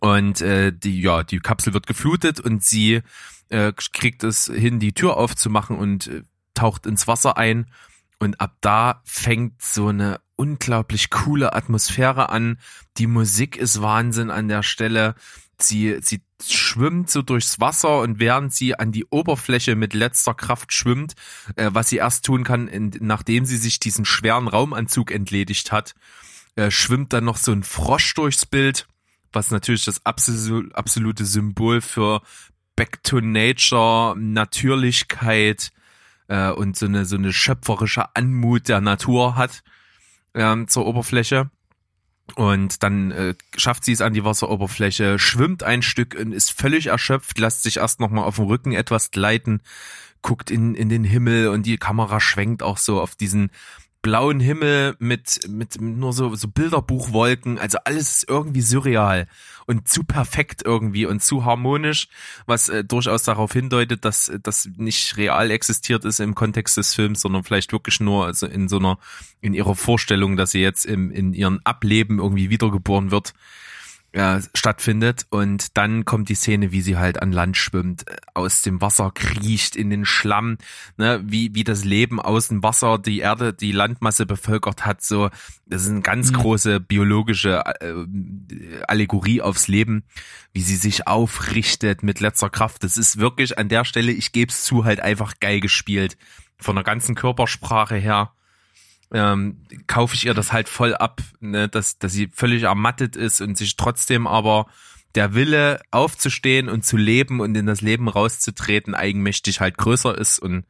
[0.00, 3.02] Und äh, die, ja, die Kapsel wird geflutet und sie
[3.48, 6.22] äh, kriegt es hin, die Tür aufzumachen und äh,
[6.54, 7.66] taucht ins Wasser ein.
[8.18, 12.58] Und ab da fängt so eine unglaublich coole Atmosphäre an.
[12.96, 15.14] Die Musik ist Wahnsinn an der Stelle.
[15.58, 20.72] Sie, sie schwimmt so durchs Wasser und während sie an die Oberfläche mit letzter Kraft
[20.72, 21.14] schwimmt,
[21.56, 25.94] äh, was sie erst tun kann, in, nachdem sie sich diesen schweren Raumanzug entledigt hat,
[26.56, 28.86] äh, schwimmt dann noch so ein Frosch durchs Bild,
[29.32, 32.22] was natürlich das absolute, Symbol für
[32.74, 35.70] Back to Nature, Natürlichkeit
[36.28, 39.62] äh, und so eine, so eine schöpferische Anmut der Natur hat
[40.34, 41.50] ähm, zur Oberfläche.
[42.34, 46.88] Und dann äh, schafft sie es an die Wasseroberfläche, schwimmt ein Stück und ist völlig
[46.88, 49.60] erschöpft, lässt sich erst nochmal auf dem Rücken etwas gleiten,
[50.22, 53.50] guckt in, in den Himmel und die Kamera schwenkt auch so auf diesen
[54.06, 57.58] blauen Himmel mit, mit nur so, so Bilderbuchwolken.
[57.58, 59.26] Also alles ist irgendwie surreal
[59.66, 62.06] und zu perfekt irgendwie und zu harmonisch,
[62.46, 67.22] was äh, durchaus darauf hindeutet, dass das nicht real existiert ist im Kontext des Films,
[67.22, 69.00] sondern vielleicht wirklich nur also in so einer,
[69.40, 73.34] in ihrer Vorstellung, dass sie jetzt im, in ihren Ableben irgendwie wiedergeboren wird
[74.16, 78.62] äh, stattfindet und dann kommt die Szene, wie sie halt an Land schwimmt, äh, aus
[78.62, 80.56] dem Wasser kriecht in den Schlamm,
[80.96, 85.28] ne, wie wie das Leben aus dem Wasser die Erde, die Landmasse bevölkert hat, so
[85.66, 86.36] das ist eine ganz mhm.
[86.36, 90.04] große biologische äh, Allegorie aufs Leben,
[90.54, 92.84] wie sie sich aufrichtet mit letzter Kraft.
[92.84, 96.16] Das ist wirklich an der Stelle, ich geb's zu, halt einfach geil gespielt
[96.56, 98.32] von der ganzen Körpersprache her
[99.12, 103.40] ähm, kaufe ich ihr das halt voll ab, ne, dass, dass sie völlig ermattet ist
[103.40, 104.66] und sich trotzdem aber
[105.14, 110.38] der Wille aufzustehen und zu leben und in das Leben rauszutreten eigenmächtig halt größer ist
[110.38, 110.66] und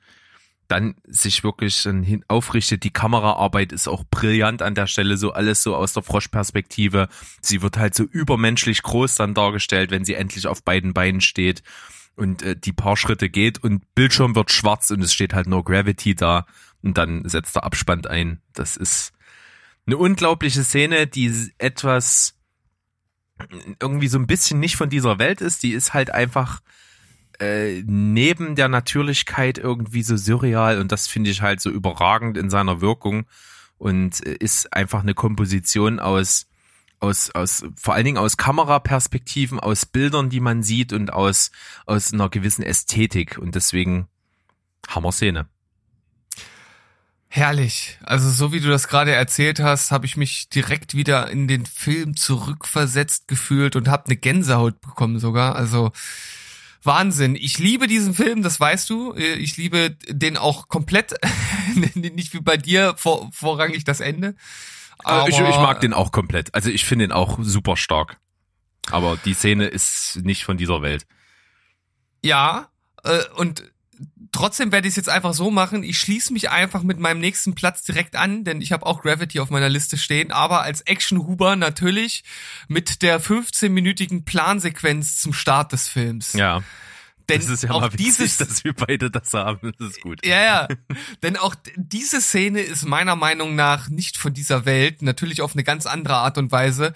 [0.68, 2.82] dann sich wirklich hin aufrichtet.
[2.82, 7.08] Die Kameraarbeit ist auch brillant an der Stelle, so alles so aus der Froschperspektive.
[7.40, 11.62] Sie wird halt so übermenschlich groß dann dargestellt, wenn sie endlich auf beiden Beinen steht
[12.16, 15.64] und äh, die paar Schritte geht und Bildschirm wird schwarz und es steht halt nur
[15.64, 16.46] Gravity da
[16.86, 18.40] und dann setzt der Abspann ein.
[18.54, 19.12] Das ist
[19.86, 22.38] eine unglaubliche Szene, die etwas
[23.80, 25.64] irgendwie so ein bisschen nicht von dieser Welt ist.
[25.64, 26.60] Die ist halt einfach
[27.40, 32.50] äh, neben der Natürlichkeit irgendwie so surreal und das finde ich halt so überragend in
[32.50, 33.26] seiner Wirkung
[33.76, 36.46] und äh, ist einfach eine Komposition aus
[36.98, 41.50] aus, aus, vor allen Dingen aus Kameraperspektiven, aus Bildern, die man sieht und aus,
[41.84, 44.08] aus einer gewissen Ästhetik und deswegen
[44.88, 45.46] Hammer-Szene.
[47.36, 47.98] Herrlich.
[48.02, 51.66] Also so wie du das gerade erzählt hast, habe ich mich direkt wieder in den
[51.66, 55.54] Film zurückversetzt gefühlt und habe eine Gänsehaut bekommen sogar.
[55.54, 55.92] Also
[56.82, 57.36] Wahnsinn.
[57.36, 59.14] Ich liebe diesen Film, das weißt du.
[59.14, 61.14] Ich liebe den auch komplett.
[61.94, 64.34] Nicht wie bei dir vor, vorrangig das Ende.
[65.00, 66.54] Aber ich, ich mag den auch komplett.
[66.54, 68.16] Also ich finde den auch super stark.
[68.90, 71.06] Aber die Szene ist nicht von dieser Welt.
[72.24, 72.70] Ja,
[73.04, 73.62] äh, und
[74.36, 75.82] trotzdem werde ich es jetzt einfach so machen.
[75.82, 79.40] Ich schließe mich einfach mit meinem nächsten Platz direkt an, denn ich habe auch Gravity
[79.40, 82.22] auf meiner Liste stehen, aber als Action-Huber natürlich
[82.68, 86.34] mit der 15-minütigen Plansequenz zum Start des Films.
[86.34, 86.62] Ja.
[87.28, 89.72] Denn das ist ja auch mal witzig, dieses, dass wir beide das haben.
[89.78, 90.24] Das ist gut.
[90.24, 90.68] Ja, ja.
[91.22, 95.64] Denn auch diese Szene ist meiner Meinung nach nicht von dieser Welt, natürlich auf eine
[95.64, 96.92] ganz andere Art und Weise.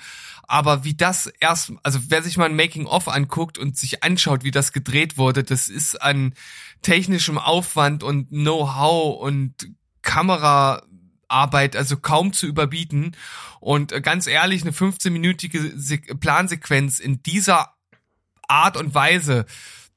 [0.51, 4.51] Aber wie das erst, also wer sich mal ein Making-of anguckt und sich anschaut, wie
[4.51, 6.35] das gedreht wurde, das ist an
[6.83, 9.55] technischem Aufwand und Know-how und
[10.03, 13.17] Kameraarbeit also kaum zu überbieten.
[13.61, 17.73] Und äh, ganz ehrlich, eine 15-minütige Plansequenz in dieser
[18.49, 19.47] Art und Weise,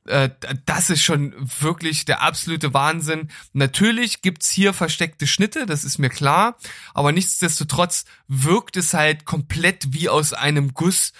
[0.05, 0.29] äh,
[0.65, 3.29] das ist schon wirklich der absolute Wahnsinn.
[3.53, 6.57] Natürlich gibt's hier versteckte Schnitte, das ist mir klar,
[6.93, 11.13] aber nichtsdestotrotz wirkt es halt komplett wie aus einem Guss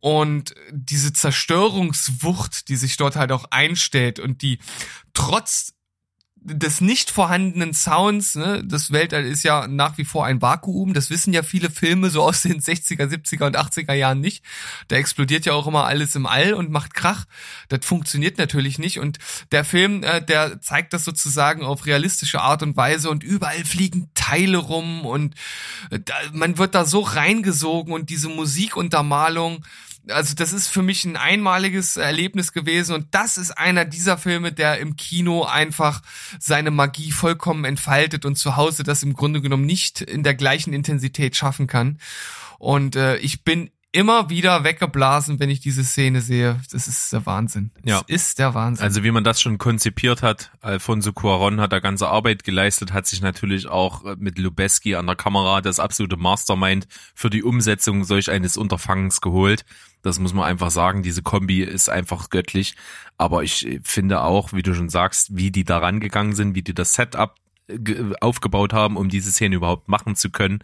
[0.00, 4.58] und diese Zerstörungswucht, die sich dort halt auch einstellt und die
[5.14, 5.72] trotz
[6.44, 11.08] des nicht vorhandenen Sounds, ne, das Weltall ist ja nach wie vor ein Vakuum, das
[11.08, 14.44] wissen ja viele Filme so aus den 60er, 70er und 80er Jahren nicht.
[14.88, 17.24] Da explodiert ja auch immer alles im All und macht Krach.
[17.68, 19.18] Das funktioniert natürlich nicht und
[19.52, 24.10] der Film, äh, der zeigt das sozusagen auf realistische Art und Weise und überall fliegen
[24.12, 25.34] Teile rum und
[25.90, 25.98] äh,
[26.32, 29.64] man wird da so reingesogen und diese Musikuntermalung,
[30.08, 34.52] also das ist für mich ein einmaliges Erlebnis gewesen und das ist einer dieser Filme,
[34.52, 36.02] der im Kino einfach
[36.38, 40.72] seine Magie vollkommen entfaltet und zu Hause das im Grunde genommen nicht in der gleichen
[40.72, 41.98] Intensität schaffen kann.
[42.58, 46.60] Und äh, ich bin immer wieder weggeblasen, wenn ich diese Szene sehe.
[46.72, 47.70] Das ist der Wahnsinn.
[47.82, 48.02] Das ja.
[48.08, 48.84] ist der Wahnsinn.
[48.84, 53.06] Also wie man das schon konzipiert hat, Alfonso Cuaron hat da ganze Arbeit geleistet, hat
[53.06, 58.30] sich natürlich auch mit Lubeski an der Kamera das absolute Mastermind für die Umsetzung solch
[58.30, 59.64] eines Unterfangens geholt.
[60.04, 61.02] Das muss man einfach sagen.
[61.02, 62.76] Diese Kombi ist einfach göttlich.
[63.18, 66.74] Aber ich finde auch, wie du schon sagst, wie die da rangegangen sind, wie die
[66.74, 67.34] das Setup
[68.20, 70.58] aufgebaut haben, um diese Szene überhaupt machen zu können,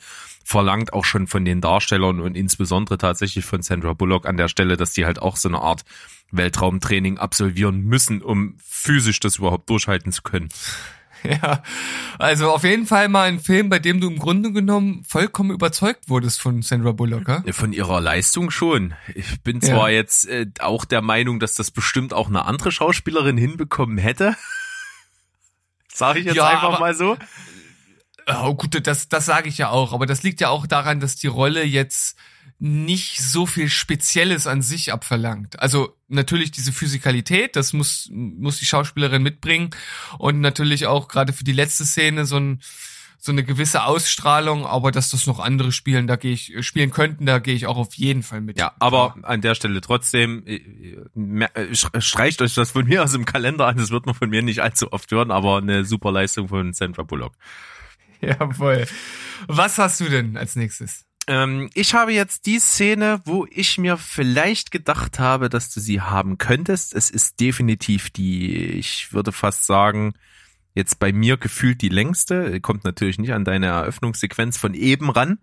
[0.44, 4.76] verlangt auch schon von den Darstellern und insbesondere tatsächlich von Sandra Bullock an der Stelle,
[4.76, 5.84] dass die halt auch so eine Art
[6.30, 10.50] Weltraumtraining absolvieren müssen, um physisch das überhaupt durchhalten zu können.
[11.42, 11.62] Ja,
[12.18, 16.08] also auf jeden Fall mal ein Film, bei dem du im Grunde genommen vollkommen überzeugt
[16.08, 17.28] wurdest von Sandra Bullock.
[17.28, 17.42] Ja?
[17.52, 18.94] Von ihrer Leistung schon.
[19.14, 19.96] Ich bin zwar ja.
[19.96, 24.36] jetzt äh, auch der Meinung, dass das bestimmt auch eine andere Schauspielerin hinbekommen hätte.
[25.92, 27.16] Sag ich jetzt ja, einfach mal so.
[28.26, 31.16] Oh, gut, das, das sage ich ja auch, aber das liegt ja auch daran, dass
[31.16, 32.16] die Rolle jetzt
[32.60, 35.58] nicht so viel Spezielles an sich abverlangt.
[35.60, 39.70] Also natürlich diese Physikalität, das muss, muss die Schauspielerin mitbringen
[40.18, 42.60] und natürlich auch gerade für die letzte Szene so ein
[43.22, 47.26] so eine gewisse Ausstrahlung, aber dass das noch andere spielen, da gehe ich spielen könnten,
[47.26, 48.58] da gehe ich auch auf jeden Fall mit.
[48.58, 50.56] Ja, aber an der Stelle trotzdem äh,
[51.44, 54.40] äh, streicht euch das von mir aus dem Kalender an, das wird man von mir
[54.40, 57.34] nicht allzu oft hören, aber eine super Leistung von Sandra Bullock.
[58.22, 58.86] Jawohl.
[59.48, 61.04] Was hast du denn als nächstes?
[61.26, 66.00] Ähm, ich habe jetzt die Szene, wo ich mir vielleicht gedacht habe, dass du sie
[66.00, 66.94] haben könntest.
[66.94, 70.14] Es ist definitiv die, ich würde fast sagen,
[70.74, 72.60] jetzt bei mir gefühlt die längste.
[72.60, 75.38] Kommt natürlich nicht an deine Eröffnungssequenz von eben ran.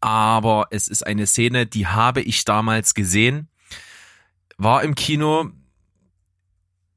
[0.00, 3.48] Aber es ist eine Szene, die habe ich damals gesehen.
[4.56, 5.50] War im Kino.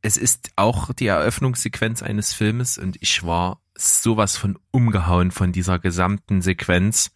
[0.01, 5.79] Es ist auch die Eröffnungssequenz eines Filmes und ich war sowas von umgehauen von dieser
[5.79, 7.11] gesamten Sequenz.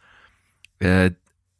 [0.79, 1.11] Äh,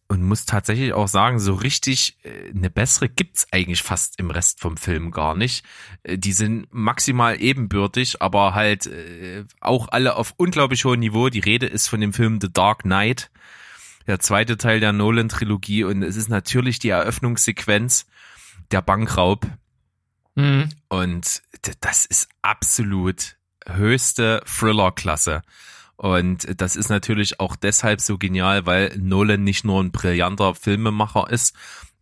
[0.10, 4.62] und muss tatsächlich auch sagen, so richtig äh, eine bessere gibt's eigentlich fast im Rest
[4.62, 5.66] vom Film gar nicht.
[6.04, 11.30] Äh, die sind maximal ebenbürtig, aber halt äh, auch alle auf unglaublich hohem Niveau.
[11.30, 13.30] Die Rede ist von dem Film The Dark Knight,
[14.08, 18.06] der zweite Teil der Nolan-Trilogie und es ist natürlich die Eröffnungssequenz
[18.72, 19.46] der Bankraub.
[20.36, 20.70] Mhm.
[20.88, 21.42] Und
[21.82, 25.42] das ist absolut höchste Thriller-Klasse.
[25.98, 31.30] Und das ist natürlich auch deshalb so genial, weil Nolan nicht nur ein brillanter Filmemacher
[31.30, 31.56] ist,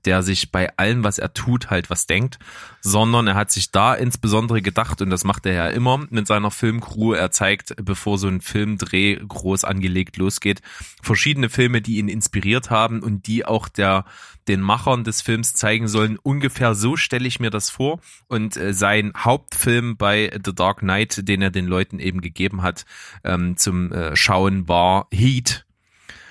[0.05, 2.39] der sich bei allem, was er tut, halt was denkt,
[2.81, 6.51] sondern er hat sich da insbesondere gedacht, und das macht er ja immer mit seiner
[6.51, 10.61] Filmcrew, er zeigt, bevor so ein Filmdreh groß angelegt losgeht,
[11.01, 14.05] verschiedene Filme, die ihn inspiriert haben und die auch der
[14.47, 16.17] den Machern des Films zeigen sollen.
[16.21, 17.99] Ungefähr so stelle ich mir das vor.
[18.27, 22.85] Und äh, sein Hauptfilm bei The Dark Knight, den er den Leuten eben gegeben hat
[23.23, 25.64] ähm, zum äh, Schauen, war Heat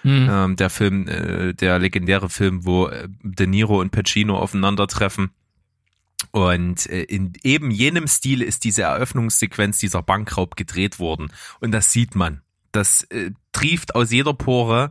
[0.04, 0.28] Mhm.
[0.30, 5.30] Ähm, der Film, äh, der legendäre Film, wo äh, De Niro und Pacino aufeinandertreffen.
[6.30, 11.32] Und äh, in eben jenem Stil ist diese Eröffnungssequenz dieser Bankraub gedreht worden.
[11.60, 12.42] Und das sieht man.
[12.70, 14.90] Das äh, trieft aus jeder Pore,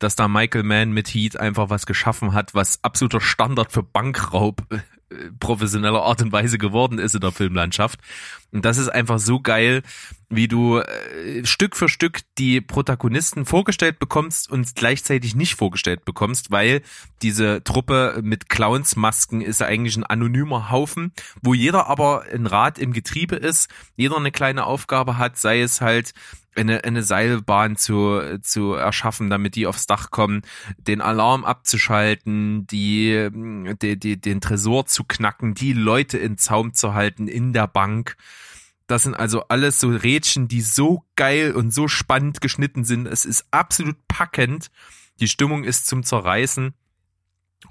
[0.00, 4.62] dass da Michael Mann mit Heat einfach was geschaffen hat, was absoluter Standard für Bankraub
[4.70, 4.78] äh,
[5.40, 7.98] professioneller Art und Weise geworden ist in der Filmlandschaft.
[8.52, 9.82] Und das ist einfach so geil,
[10.28, 16.52] wie du äh, Stück für Stück die Protagonisten vorgestellt bekommst und gleichzeitig nicht vorgestellt bekommst,
[16.52, 16.82] weil
[17.22, 22.92] diese Truppe mit Clownsmasken ist eigentlich ein anonymer Haufen, wo jeder aber ein Rad im
[22.92, 26.14] Getriebe ist, jeder eine kleine Aufgabe hat, sei es halt
[26.56, 30.42] eine, eine Seilbahn zu, zu erschaffen, damit die aufs Dach kommen,
[30.78, 33.28] den Alarm abzuschalten, die,
[33.80, 38.16] die, die, den Tresor zu knacken, die Leute in Zaum zu halten in der Bank.
[38.86, 43.06] Das sind also alles so Rädchen, die so geil und so spannend geschnitten sind.
[43.06, 44.70] Es ist absolut packend.
[45.20, 46.74] Die Stimmung ist zum Zerreißen.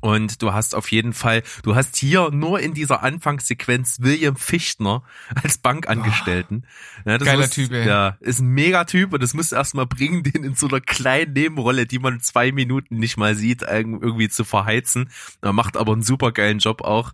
[0.01, 5.03] Und du hast auf jeden Fall, du hast hier nur in dieser Anfangssequenz William Fichtner
[5.41, 6.65] als Bankangestellten.
[7.05, 7.87] Oh, ja, geiler muss, Typ, ey.
[7.87, 11.33] Ja, ist ein Megatyp und das musst du erstmal bringen, den in so einer kleinen
[11.33, 15.09] Nebenrolle, die man zwei Minuten nicht mal sieht, irgendwie zu verheizen.
[15.41, 17.13] Er macht aber einen super geilen Job auch.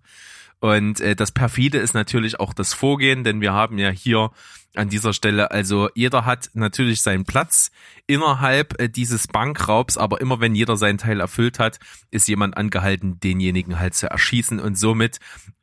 [0.59, 4.31] Und äh, das perfide ist natürlich auch das Vorgehen, denn wir haben ja hier
[4.75, 5.51] an dieser Stelle.
[5.51, 7.71] Also jeder hat natürlich seinen Platz
[8.07, 11.79] innerhalb äh, dieses Bankraubs, aber immer wenn jeder seinen Teil erfüllt hat,
[12.11, 15.19] ist jemand angehalten, denjenigen halt zu erschießen und somit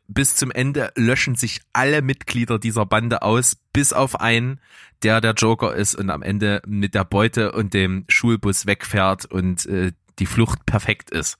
[0.09, 4.61] bis zum Ende löschen sich alle Mitglieder dieser Bande aus, bis auf einen,
[5.03, 9.67] der der Joker ist und am Ende mit der Beute und dem Schulbus wegfährt und
[9.67, 11.39] äh, die Flucht perfekt ist.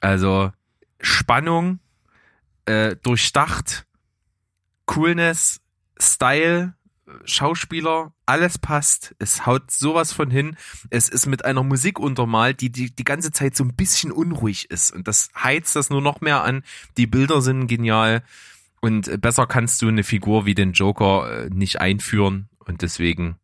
[0.00, 0.52] Also
[1.00, 1.80] Spannung,
[2.66, 3.86] äh, durchdacht,
[4.86, 5.60] Coolness,
[5.98, 6.74] Style,
[7.24, 9.14] Schauspieler, alles passt.
[9.18, 10.56] Es haut sowas von hin.
[10.90, 14.70] Es ist mit einer Musik untermalt, die, die die ganze Zeit so ein bisschen unruhig
[14.70, 14.92] ist.
[14.92, 16.62] Und das heizt das nur noch mehr an.
[16.96, 18.22] Die Bilder sind genial.
[18.80, 22.48] Und besser kannst du eine Figur wie den Joker äh, nicht einführen.
[22.58, 23.36] Und deswegen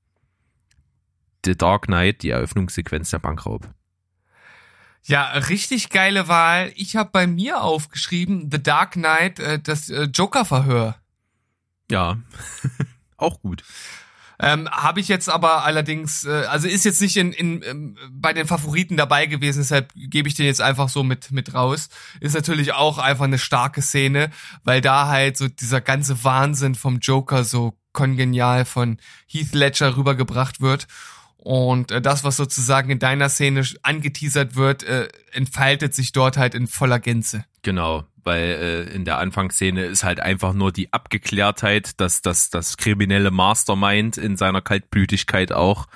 [1.44, 3.68] The Dark Knight, die Eröffnungssequenz der Bankraub.
[5.04, 6.72] Ja, richtig geile Wahl.
[6.76, 10.96] Ich habe bei mir aufgeschrieben The Dark Knight, äh, das äh, Joker-Verhör.
[11.90, 12.18] Ja,
[13.16, 13.64] auch gut.
[14.42, 18.32] Ähm, Habe ich jetzt aber allerdings, äh, also ist jetzt nicht in, in, in, bei
[18.32, 21.90] den Favoriten dabei gewesen, deshalb gebe ich den jetzt einfach so mit, mit raus.
[22.18, 24.30] Ist natürlich auch einfach eine starke Szene,
[24.64, 28.98] weil da halt so dieser ganze Wahnsinn vom Joker so kongenial von
[29.28, 30.88] Heath Ledger rübergebracht wird.
[31.44, 36.54] Und äh, das, was sozusagen in deiner Szene angeteasert wird, äh, entfaltet sich dort halt
[36.54, 37.44] in voller Gänze.
[37.62, 42.76] Genau, weil äh, in der Anfangsszene ist halt einfach nur die Abgeklärtheit, dass das das
[42.76, 45.88] kriminelle Mastermind in seiner Kaltblütigkeit auch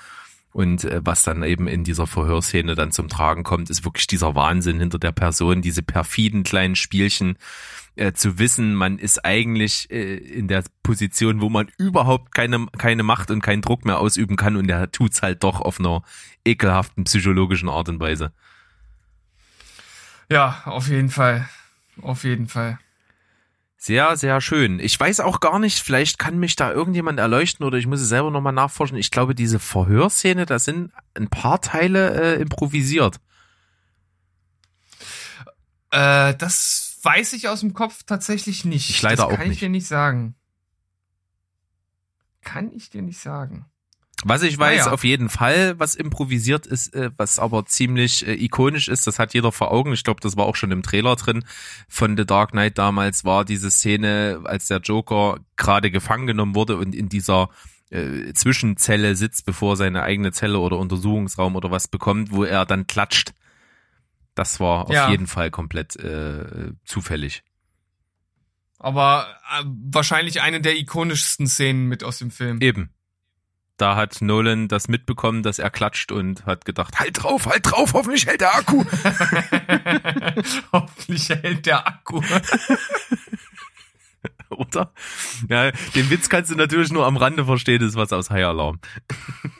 [0.56, 4.34] Und äh, was dann eben in dieser Verhörszene dann zum Tragen kommt, ist wirklich dieser
[4.34, 7.36] Wahnsinn hinter der Person, diese perfiden kleinen Spielchen,
[7.96, 13.02] äh, zu wissen, man ist eigentlich äh, in der Position, wo man überhaupt keine, keine
[13.02, 16.02] Macht und keinen Druck mehr ausüben kann und er tut's halt doch auf einer
[16.44, 18.32] ekelhaften psychologischen Art und Weise.
[20.30, 21.48] Ja, auf jeden Fall.
[22.02, 22.78] Auf jeden Fall.
[23.78, 24.80] Sehr, sehr schön.
[24.80, 28.08] Ich weiß auch gar nicht, vielleicht kann mich da irgendjemand erleuchten oder ich muss es
[28.08, 28.96] selber nochmal nachforschen.
[28.96, 33.20] Ich glaube, diese Verhörszene, da sind ein paar Teile äh, improvisiert.
[35.90, 38.90] Äh, das weiß ich aus dem Kopf tatsächlich nicht.
[38.90, 39.62] Ich leider das auch kann ich nicht.
[39.62, 40.34] dir nicht sagen.
[42.42, 43.66] Kann ich dir nicht sagen.
[44.24, 44.92] Was ich weiß, Naja.
[44.92, 49.34] auf jeden Fall, was improvisiert ist, äh, was aber ziemlich äh, ikonisch ist, das hat
[49.34, 49.92] jeder vor Augen.
[49.92, 51.44] Ich glaube, das war auch schon im Trailer drin
[51.88, 56.76] von The Dark Knight damals, war diese Szene, als der Joker gerade gefangen genommen wurde
[56.78, 57.50] und in dieser
[57.90, 62.64] äh, Zwischenzelle sitzt, bevor er seine eigene Zelle oder Untersuchungsraum oder was bekommt, wo er
[62.64, 63.32] dann klatscht.
[64.36, 65.10] Das war auf Ja.
[65.10, 67.42] jeden Fall komplett äh, zufällig.
[68.78, 69.26] Aber
[69.58, 72.60] äh, wahrscheinlich eine der ikonischsten Szenen mit aus dem Film.
[72.60, 72.90] Eben.
[73.78, 77.92] Da hat Nolan das mitbekommen, dass er klatscht und hat gedacht, halt drauf, halt drauf,
[77.94, 78.84] hoffentlich hält der Akku.
[80.72, 82.22] Hoffentlich hält der Akku.
[84.50, 84.92] Oder?
[85.48, 88.44] Ja, den Witz kannst du natürlich nur am Rande verstehen, das ist was aus High
[88.44, 88.78] Alarm.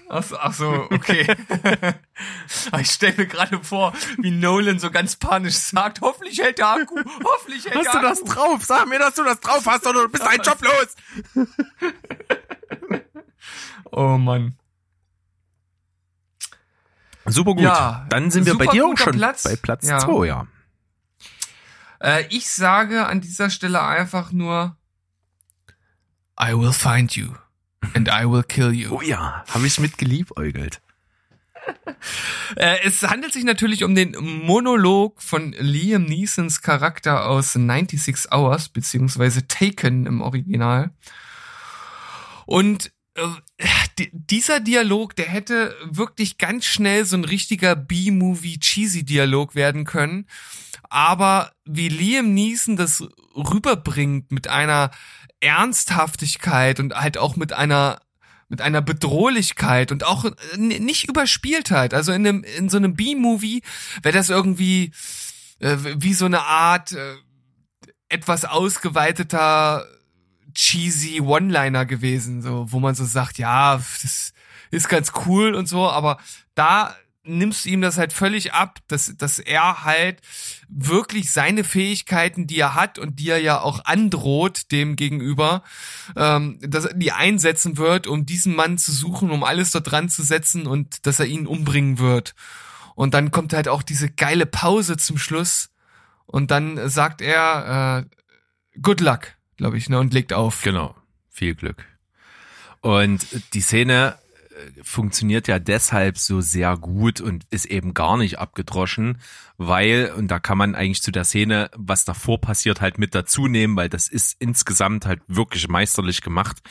[0.08, 1.26] Ach so, ach so okay.
[2.80, 6.94] Ich stelle mir gerade vor, wie Nolan so ganz panisch sagt, hoffentlich hält der Akku,
[7.24, 8.32] hoffentlich hält Hast der du das Akku.
[8.32, 8.64] drauf?
[8.64, 11.46] Sag mir, dass du das drauf hast oder du bist dein Job los.
[13.92, 14.56] Oh Mann.
[17.24, 17.62] Super gut.
[17.62, 19.44] Ja, Dann sind wir bei dir auch schon Platz.
[19.44, 19.98] bei Platz Ja.
[19.98, 20.46] 2, ja.
[22.00, 24.76] Äh, ich sage an dieser Stelle einfach nur,
[26.40, 27.34] I will find you
[27.94, 28.90] and I will kill you.
[28.90, 30.80] Oh ja, habe ich mit geliebäugelt.
[32.54, 38.68] Äh, es handelt sich natürlich um den Monolog von Liam Neesons Charakter aus 96 Hours,
[38.68, 40.90] beziehungsweise Taken im Original.
[42.46, 43.22] Und äh,
[44.12, 50.26] dieser Dialog, der hätte wirklich ganz schnell so ein richtiger B-Movie-Cheesy-Dialog werden können.
[50.90, 53.02] Aber wie Liam Neeson das
[53.34, 54.90] rüberbringt mit einer
[55.40, 58.00] Ernsthaftigkeit und halt auch mit einer
[58.48, 60.24] mit einer Bedrohlichkeit und auch
[60.56, 61.94] nicht Überspieltheit.
[61.94, 63.62] Also in einem in so einem B-Movie
[64.02, 64.92] wäre das irgendwie
[65.58, 67.16] äh, wie so eine Art äh,
[68.08, 69.84] etwas ausgeweiteter
[70.56, 74.32] cheesy One-Liner gewesen, so wo man so sagt, ja, das
[74.70, 76.18] ist ganz cool und so, aber
[76.54, 80.20] da nimmst du ihm das halt völlig ab, dass, dass er halt
[80.68, 85.62] wirklich seine Fähigkeiten, die er hat und die er ja auch androht dem gegenüber,
[86.14, 90.08] ähm, dass er die einsetzen wird, um diesen Mann zu suchen, um alles dort dran
[90.08, 92.34] zu setzen und dass er ihn umbringen wird.
[92.94, 95.70] Und dann kommt halt auch diese geile Pause zum Schluss
[96.26, 100.62] und dann sagt er äh, Good luck, glaube ich, ne, und legt auf.
[100.62, 100.94] Genau.
[101.30, 101.84] Viel Glück.
[102.80, 104.16] Und die Szene
[104.50, 109.18] äh, funktioniert ja deshalb so sehr gut und ist eben gar nicht abgedroschen,
[109.58, 113.48] weil, und da kann man eigentlich zu der Szene, was davor passiert, halt mit dazu
[113.48, 116.62] nehmen, weil das ist insgesamt halt wirklich meisterlich gemacht.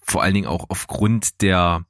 [0.00, 1.84] Vor allen Dingen auch aufgrund der,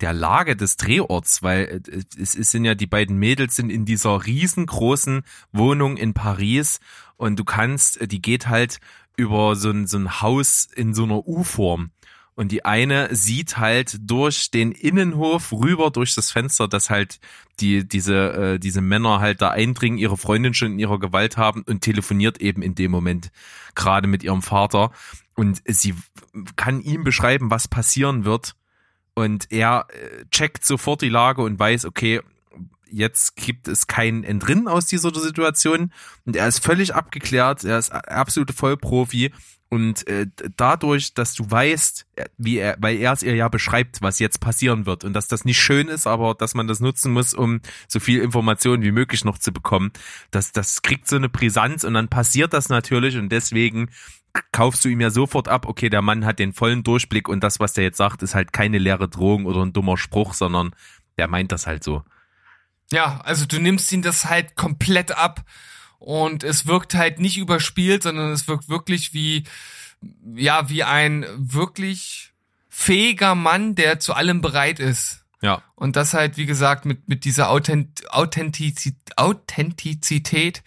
[0.00, 4.24] der Lage des Drehorts, weil äh, es, sind ja die beiden Mädels sind in dieser
[4.26, 6.80] riesengroßen Wohnung in Paris
[7.16, 8.80] und du kannst, äh, die geht halt
[9.20, 11.90] über so ein, so ein Haus in so einer U-Form.
[12.34, 17.20] Und die eine sieht halt durch den Innenhof rüber durch das Fenster, dass halt
[17.60, 21.62] die diese äh, diese Männer halt da eindringen, ihre Freundin schon in ihrer Gewalt haben
[21.62, 23.30] und telefoniert eben in dem Moment
[23.74, 24.90] gerade mit ihrem Vater
[25.34, 25.94] und sie
[26.56, 28.54] kann ihm beschreiben, was passieren wird
[29.12, 32.22] und er äh, checkt sofort die Lage und weiß, okay,
[32.90, 35.92] jetzt gibt es kein Entrinnen aus dieser Situation.
[36.24, 39.32] Und er ist völlig abgeklärt, er ist absolute Vollprofi.
[39.72, 40.26] Und äh,
[40.56, 44.40] dadurch, dass du weißt, äh, wie er, weil er es ihr ja beschreibt, was jetzt
[44.40, 45.04] passieren wird.
[45.04, 48.20] Und dass das nicht schön ist, aber dass man das nutzen muss, um so viel
[48.20, 49.92] Informationen wie möglich noch zu bekommen,
[50.32, 53.16] das, das kriegt so eine Brisanz und dann passiert das natürlich.
[53.16, 53.90] Und deswegen
[54.50, 57.28] kaufst du ihm ja sofort ab, okay, der Mann hat den vollen Durchblick.
[57.28, 60.34] Und das, was der jetzt sagt, ist halt keine leere Drohung oder ein dummer Spruch,
[60.34, 60.74] sondern
[61.16, 62.02] der meint das halt so.
[62.92, 65.44] Ja, also du nimmst ihn das halt komplett ab
[65.98, 69.44] und es wirkt halt nicht überspielt, sondern es wirkt wirklich wie,
[70.34, 72.32] ja, wie ein wirklich
[72.68, 75.24] fähiger Mann, der zu allem bereit ist.
[75.42, 75.62] Ja.
[75.74, 80.62] Und das halt, wie gesagt, mit, mit dieser Authent Authentizität, Authentizität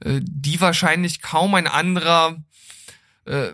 [0.00, 2.36] äh, die wahrscheinlich kaum ein anderer
[3.24, 3.52] äh,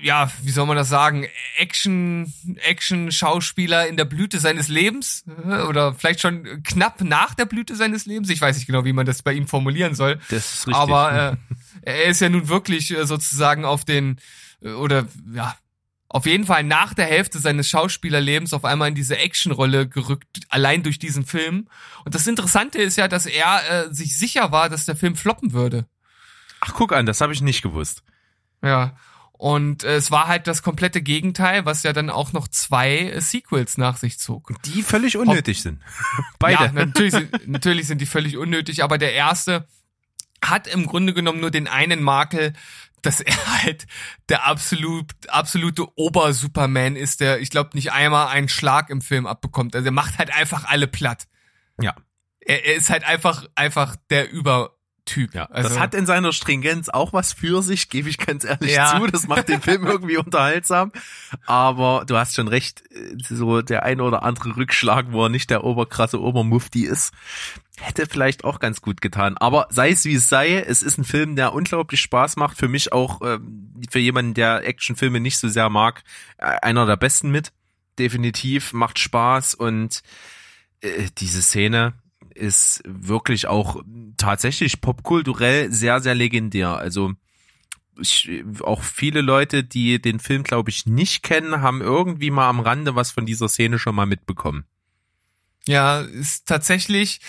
[0.00, 1.26] ja, wie soll man das sagen,
[1.58, 2.32] Action,
[2.62, 8.06] Action-Schauspieler in der Blüte seines Lebens äh, oder vielleicht schon knapp nach der Blüte seines
[8.06, 8.30] Lebens.
[8.30, 10.18] Ich weiß nicht genau, wie man das bei ihm formulieren soll.
[10.30, 10.74] Das ist richtig.
[10.76, 11.38] Aber
[11.84, 14.18] äh, er ist ja nun wirklich äh, sozusagen auf den
[14.62, 15.54] äh, oder ja
[16.12, 20.82] auf jeden Fall nach der Hälfte seines Schauspielerlebens auf einmal in diese Actionrolle gerückt, allein
[20.82, 21.68] durch diesen Film.
[22.04, 25.54] Und das Interessante ist ja, dass er äh, sich sicher war, dass der Film floppen
[25.54, 25.86] würde.
[26.60, 28.02] Ach, guck an, das habe ich nicht gewusst.
[28.62, 28.94] Ja.
[29.42, 33.20] Und äh, es war halt das komplette Gegenteil, was ja dann auch noch zwei äh,
[33.20, 34.52] Sequels nach sich zog.
[34.66, 35.82] Die völlig unnötig Ob, sind.
[36.38, 36.66] Beide.
[36.66, 39.66] Ja, natürlich sind, natürlich sind die völlig unnötig, aber der erste
[40.44, 42.52] hat im Grunde genommen nur den einen Makel,
[43.02, 43.34] dass er
[43.64, 43.88] halt
[44.28, 49.74] der absolut, absolute Ober-Superman ist, der, ich glaube, nicht einmal einen Schlag im Film abbekommt.
[49.74, 51.26] Also er macht halt einfach alle platt.
[51.80, 51.96] Ja.
[52.38, 55.34] Er, er ist halt einfach, einfach der Über, Typ.
[55.34, 58.72] Ja, also, das hat in seiner Stringenz auch was für sich, gebe ich ganz ehrlich
[58.72, 58.96] ja.
[58.96, 59.06] zu.
[59.08, 60.92] Das macht den Film irgendwie unterhaltsam.
[61.44, 62.84] Aber du hast schon recht,
[63.28, 67.12] so der eine oder andere Rückschlag, wo er nicht der oberkrasse Obermufti ist,
[67.80, 69.36] hätte vielleicht auch ganz gut getan.
[69.36, 72.56] Aber sei es wie es sei, es ist ein Film, der unglaublich Spaß macht.
[72.56, 76.04] Für mich auch, ähm, für jemanden, der Actionfilme nicht so sehr mag,
[76.38, 77.52] äh, einer der besten mit.
[77.98, 80.02] Definitiv, macht Spaß und
[80.80, 81.94] äh, diese Szene,
[82.34, 83.82] ist wirklich auch
[84.16, 86.76] tatsächlich popkulturell sehr, sehr legendär.
[86.76, 87.12] Also
[88.00, 92.60] ich, auch viele Leute, die den Film, glaube ich, nicht kennen, haben irgendwie mal am
[92.60, 94.64] Rande was von dieser Szene schon mal mitbekommen.
[95.68, 97.20] Ja, ist tatsächlich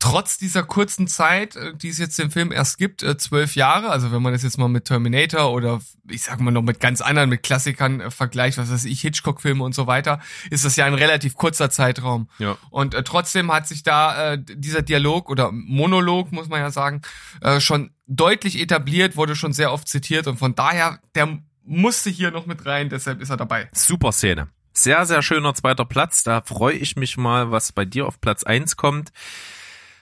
[0.00, 3.90] trotz dieser kurzen Zeit, äh, die es jetzt im Film erst gibt, äh, zwölf Jahre,
[3.90, 7.00] also wenn man das jetzt mal mit Terminator oder ich sag mal noch mit ganz
[7.00, 10.20] anderen, mit Klassikern äh, vergleicht, was weiß ich, Hitchcock-Filme und so weiter,
[10.50, 12.28] ist das ja ein relativ kurzer Zeitraum.
[12.38, 12.56] Ja.
[12.70, 17.02] Und äh, trotzdem hat sich da äh, dieser Dialog oder Monolog, muss man ja sagen,
[17.40, 22.30] äh, schon deutlich etabliert, wurde schon sehr oft zitiert und von daher, der musste hier
[22.30, 23.68] noch mit rein, deshalb ist er dabei.
[23.72, 24.48] Super Szene.
[24.78, 26.22] Sehr, sehr schöner zweiter Platz.
[26.22, 29.12] Da freue ich mich mal, was bei dir auf Platz eins kommt.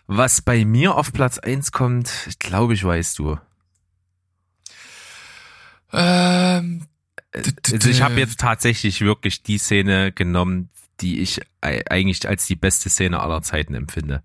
[0.06, 3.38] Was bei mir auf Platz eins kommt, glaube ich, weißt du.
[5.94, 6.86] Ähm,
[7.32, 10.68] also ich habe jetzt tatsächlich wirklich die Szene genommen,
[11.00, 14.22] die ich eigentlich als die beste Szene aller Zeiten empfinde.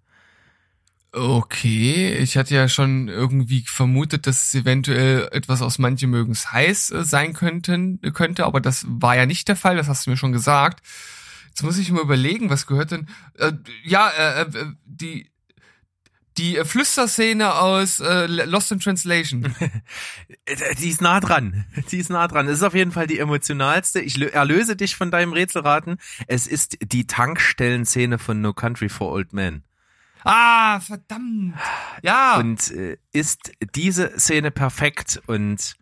[1.14, 6.92] Okay, ich hatte ja schon irgendwie vermutet, dass es eventuell etwas aus manche mögens heiß
[6.92, 10.18] äh, sein könnten, könnte, aber das war ja nicht der Fall, das hast du mir
[10.18, 10.82] schon gesagt.
[11.50, 13.10] Jetzt muss ich mal überlegen, was gehört denn?
[13.38, 13.52] Äh,
[13.84, 15.30] ja, äh, äh, die
[16.38, 19.54] die äh, Flüsterszene aus äh, Lost in Translation.
[20.80, 21.66] die ist nah dran.
[21.92, 22.48] Die ist nah dran.
[22.48, 24.00] Es ist auf jeden Fall die emotionalste.
[24.00, 25.98] Ich erlöse dich von deinem Rätselraten.
[26.28, 29.64] Es ist die Tankstellenszene von No Country for Old Men.
[30.24, 31.56] Ah, verdammt.
[32.04, 32.38] Ja.
[32.38, 35.76] Und äh, ist diese Szene perfekt und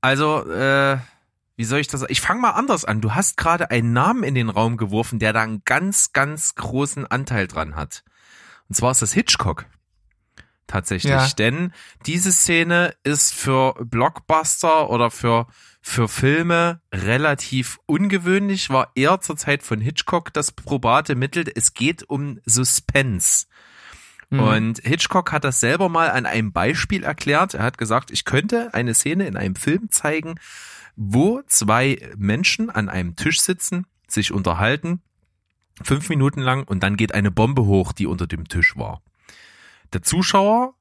[0.00, 0.98] also, äh,
[1.56, 2.04] wie soll ich das?
[2.08, 3.00] Ich fange mal anders an.
[3.00, 7.06] Du hast gerade einen Namen in den Raum geworfen, der da einen ganz, ganz großen
[7.06, 8.04] Anteil dran hat.
[8.68, 9.66] Und zwar ist das Hitchcock.
[10.66, 11.12] Tatsächlich.
[11.12, 11.28] Ja.
[11.38, 11.72] Denn
[12.06, 15.46] diese Szene ist für Blockbuster oder für
[15.88, 21.44] für Filme relativ ungewöhnlich, war eher zur Zeit von Hitchcock das probate Mittel.
[21.54, 23.46] Es geht um Suspense.
[24.30, 24.40] Mhm.
[24.40, 27.54] Und Hitchcock hat das selber mal an einem Beispiel erklärt.
[27.54, 30.34] Er hat gesagt, ich könnte eine Szene in einem Film zeigen,
[30.96, 35.02] wo zwei Menschen an einem Tisch sitzen, sich unterhalten,
[35.82, 39.02] fünf Minuten lang und dann geht eine Bombe hoch, die unter dem Tisch war.
[39.92, 40.74] Der Zuschauer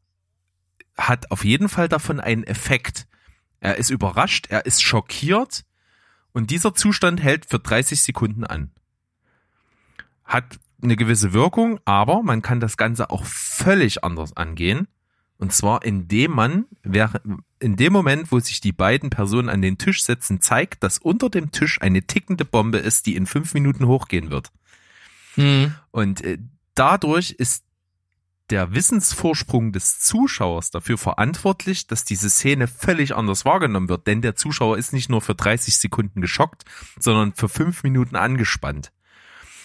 [0.97, 3.07] hat auf jeden Fall davon einen Effekt.
[3.59, 5.65] Er ist überrascht, er ist schockiert
[6.31, 8.71] und dieser Zustand hält für 30 Sekunden an.
[10.23, 14.87] Hat eine gewisse Wirkung, aber man kann das Ganze auch völlig anders angehen.
[15.37, 16.65] Und zwar indem man
[17.59, 21.29] in dem Moment, wo sich die beiden Personen an den Tisch setzen, zeigt, dass unter
[21.29, 24.51] dem Tisch eine tickende Bombe ist, die in fünf Minuten hochgehen wird.
[25.35, 25.75] Hm.
[25.91, 26.37] Und äh,
[26.73, 27.64] dadurch ist
[28.49, 34.07] der Wissensvorsprung des Zuschauers dafür verantwortlich, dass diese Szene völlig anders wahrgenommen wird.
[34.07, 36.63] Denn der Zuschauer ist nicht nur für 30 Sekunden geschockt,
[36.99, 38.91] sondern für fünf Minuten angespannt.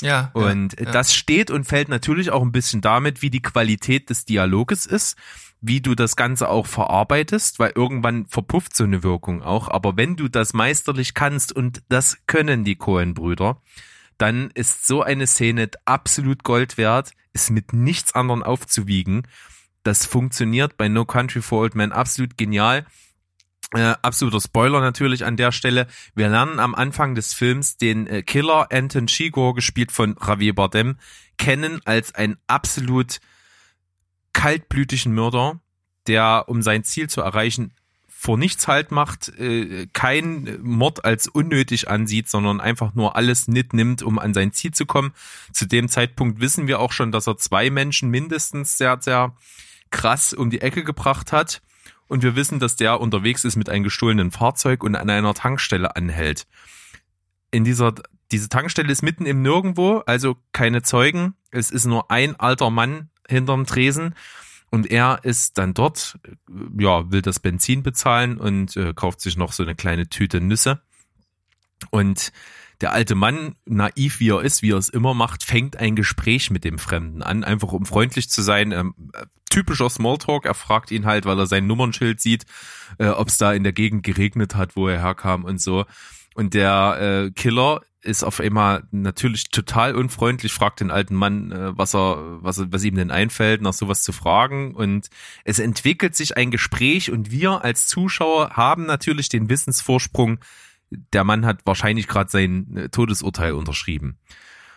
[0.03, 0.31] Ja.
[0.33, 4.25] Und ja, das steht und fällt natürlich auch ein bisschen damit, wie die Qualität des
[4.25, 5.17] Dialoges ist,
[5.61, 9.69] wie du das Ganze auch verarbeitest, weil irgendwann verpufft so eine Wirkung auch.
[9.69, 13.61] Aber wenn du das meisterlich kannst, und das können die Cohen-Brüder,
[14.21, 19.27] dann ist so eine Szene absolut Gold wert ist mit nichts anderem aufzuwiegen.
[19.83, 22.85] Das funktioniert bei No Country for Old Men absolut genial.
[23.73, 25.87] Äh, absoluter Spoiler natürlich an der Stelle.
[26.15, 30.97] Wir lernen am Anfang des Films den äh, Killer Anton Chigurh, gespielt von Javier Bardem,
[31.39, 33.21] kennen als einen absolut
[34.33, 35.61] kaltblütigen Mörder,
[36.09, 37.73] der, um sein Ziel zu erreichen,
[38.21, 44.03] vor nichts halt macht, äh, kein Mord als unnötig ansieht, sondern einfach nur alles mitnimmt,
[44.03, 45.15] um an sein Ziel zu kommen.
[45.55, 49.35] Zu dem Zeitpunkt wissen wir auch schon, dass er zwei Menschen mindestens sehr, sehr
[49.91, 51.63] krass um die Ecke gebracht hat.
[52.09, 55.97] Und wir wissen, dass der unterwegs ist mit einem gestohlenen Fahrzeug und an einer Tankstelle
[55.97, 56.47] anhält.
[57.51, 57.95] In dieser,
[58.33, 61.37] diese Tankstelle ist mitten im Nirgendwo, also keine Zeugen.
[61.51, 64.15] Es ist nur ein alter Mann hinterm Tresen
[64.71, 66.19] und er ist dann dort,
[66.79, 70.81] ja, will das Benzin bezahlen und äh, kauft sich noch so eine kleine Tüte Nüsse.
[71.91, 72.33] Und
[72.81, 76.51] der alte Mann, naiv wie er ist, wie er es immer macht, fängt ein Gespräch
[76.51, 78.73] mit dem Fremden an, einfach um freundlich zu sein.
[78.73, 78.95] Ähm,
[79.51, 80.47] typischer Smalltalk.
[80.47, 82.47] Er fragt ihn halt, weil er sein Nummernschild sieht,
[82.99, 85.85] äh, ob es da in der Gegend geregnet hat, wo er herkam und so.
[86.35, 91.77] Und der äh, Killer ist auf einmal natürlich total unfreundlich, fragt den alten Mann, äh,
[91.77, 94.75] was er, was, was ihm denn einfällt, nach sowas zu fragen.
[94.75, 95.11] Und
[95.45, 100.39] es entwickelt sich ein Gespräch und wir als Zuschauer haben natürlich den Wissensvorsprung,
[101.13, 104.17] der Mann hat wahrscheinlich gerade sein äh, Todesurteil unterschrieben.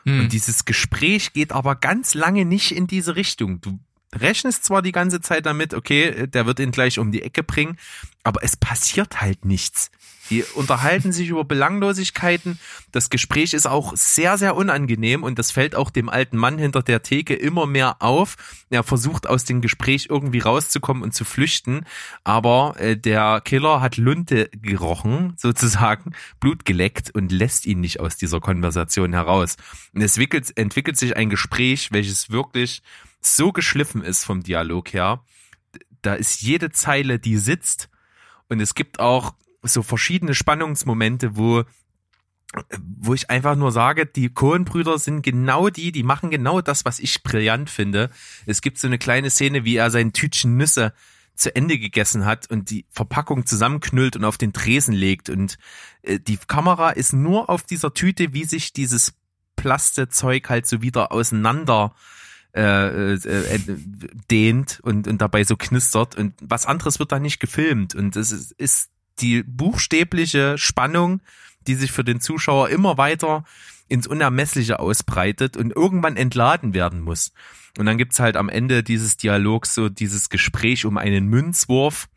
[0.05, 0.21] Hm.
[0.21, 3.61] Und dieses Gespräch geht aber ganz lange nicht in diese Richtung.
[3.61, 3.79] Du
[4.13, 7.77] rechnest zwar die ganze Zeit damit, okay, der wird ihn gleich um die Ecke bringen,
[8.23, 9.91] aber es passiert halt nichts.
[10.29, 12.59] Die unterhalten sich über Belanglosigkeiten.
[12.91, 16.81] Das Gespräch ist auch sehr, sehr unangenehm und das fällt auch dem alten Mann hinter
[16.81, 18.35] der Theke immer mehr auf.
[18.69, 21.85] Er versucht aus dem Gespräch irgendwie rauszukommen und zu flüchten,
[22.23, 28.15] aber äh, der Killer hat Lunte gerochen, sozusagen, Blut geleckt und lässt ihn nicht aus
[28.15, 29.57] dieser Konversation heraus.
[29.93, 32.81] Und es entwickelt, entwickelt sich ein Gespräch, welches wirklich
[33.19, 35.23] so geschliffen ist vom Dialog her.
[36.01, 37.89] Da ist jede Zeile, die sitzt.
[38.49, 39.33] Und es gibt auch
[39.63, 41.63] so verschiedene Spannungsmomente, wo
[42.77, 46.99] wo ich einfach nur sage, die Cohen-Brüder sind genau die, die machen genau das, was
[46.99, 48.11] ich brillant finde.
[48.45, 50.93] Es gibt so eine kleine Szene, wie er sein Tütchen Nüsse
[51.35, 55.29] zu Ende gegessen hat und die Verpackung zusammenknüllt und auf den Tresen legt.
[55.29, 55.57] Und
[56.03, 59.13] äh, die Kamera ist nur auf dieser Tüte, wie sich dieses
[59.55, 61.95] Plastezeug halt so wieder auseinander
[62.55, 63.59] äh, äh,
[64.29, 66.15] dehnt und, und dabei so knistert.
[66.15, 67.95] Und was anderes wird da nicht gefilmt.
[67.95, 71.21] Und es ist, ist die buchstäbliche Spannung,
[71.67, 73.43] die sich für den Zuschauer immer weiter
[73.87, 77.31] ins Unermessliche ausbreitet und irgendwann entladen werden muss.
[77.77, 82.07] Und dann gibt's halt am Ende dieses Dialogs so dieses Gespräch um einen Münzwurf.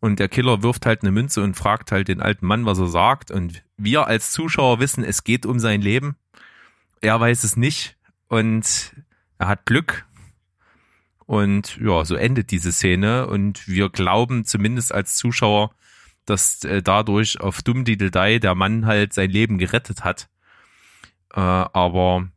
[0.00, 2.88] Und der Killer wirft halt eine Münze und fragt halt den alten Mann, was er
[2.88, 3.30] sagt.
[3.30, 6.16] Und wir als Zuschauer wissen, es geht um sein Leben.
[7.00, 7.96] Er weiß es nicht.
[8.28, 8.94] Und
[9.38, 10.06] er hat Glück.
[11.26, 13.26] Und ja, so endet diese Szene.
[13.26, 15.74] Und wir glauben zumindest als Zuschauer,
[16.28, 20.28] dass äh, dadurch auf Dummdideldei der Mann halt sein Leben gerettet hat.
[21.34, 22.28] Äh, aber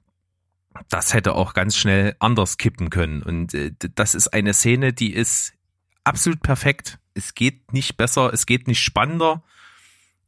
[0.90, 3.24] das hätte auch ganz schnell anders kippen können.
[3.24, 5.54] Und äh, das ist eine Szene, die ist
[6.04, 7.00] absolut perfekt.
[7.14, 9.44] Es geht nicht besser, es geht nicht spannender.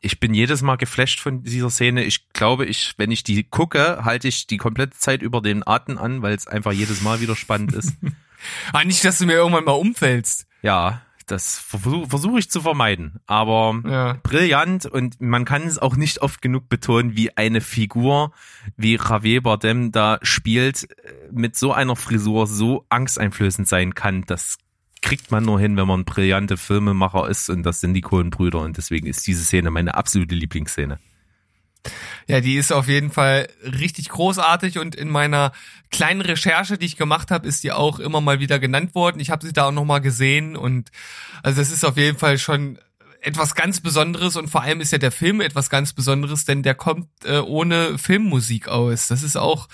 [0.02, 2.04] Ich bin jedes Mal geflasht von dieser Szene.
[2.04, 5.98] Ich glaube, ich, wenn ich die gucke, halte ich die komplette Zeit über den Atem
[5.98, 7.94] an, weil es einfach jedes Mal wieder spannend ist.
[8.74, 10.46] ah, nicht, dass du mir irgendwann mal umfällst.
[10.62, 13.20] Ja, das versuche versuch ich zu vermeiden.
[13.28, 14.18] Aber Ja.
[14.24, 18.32] brillant und man kann es auch nicht oft genug betonen, wie eine Figur
[18.78, 24.24] wie Javier Bardem da spielt, äh, mit so einer Frisur so angsteinflößend sein kann.
[24.26, 24.58] Das
[25.02, 28.78] kriegt man nur hin, wenn man brillante Filmemacher ist und das sind die Coen-Brüder und
[28.78, 31.00] deswegen ist diese Szene meine absolute Lieblingsszene.
[32.28, 35.52] Ja, die ist auf jeden Fall richtig großartig und in meiner
[35.92, 39.20] kleinen Recherche, die ich gemacht habe, ist die auch immer mal wieder genannt worden.
[39.20, 40.90] Ich habe sie da auch noch mal gesehen und
[41.44, 42.80] also das ist auf jeden Fall schon
[43.24, 46.76] etwas ganz Besonderes und vor allem ist ja der Film etwas ganz Besonderes, denn der
[46.76, 49.08] kommt äh, ohne Filmmusik aus.
[49.08, 49.70] Das ist auch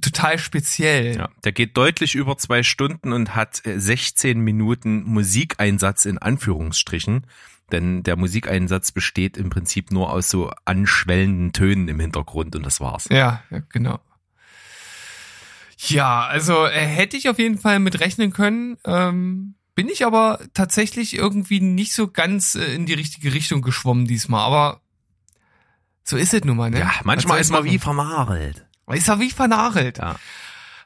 [0.00, 1.16] total speziell.
[1.16, 7.26] Ja, der geht deutlich über zwei Stunden und hat äh, 16 Minuten Musikeinsatz in Anführungsstrichen.
[7.70, 12.80] Denn der Musikeinsatz besteht im Prinzip nur aus so anschwellenden Tönen im Hintergrund und das
[12.80, 13.06] war's.
[13.10, 14.00] Ja, ja genau.
[15.76, 18.78] Ja, also äh, hätte ich auf jeden Fall mit rechnen können.
[18.84, 24.06] Ähm, bin ich aber tatsächlich irgendwie nicht so ganz äh, in die richtige Richtung geschwommen
[24.08, 24.44] diesmal.
[24.44, 24.80] Aber
[26.02, 26.80] so ist es nun mal, ne?
[26.80, 28.66] Ja, manchmal ist man wie vernagelt.
[28.88, 29.98] Ist ja wie vernagelt.
[29.98, 30.16] Ja.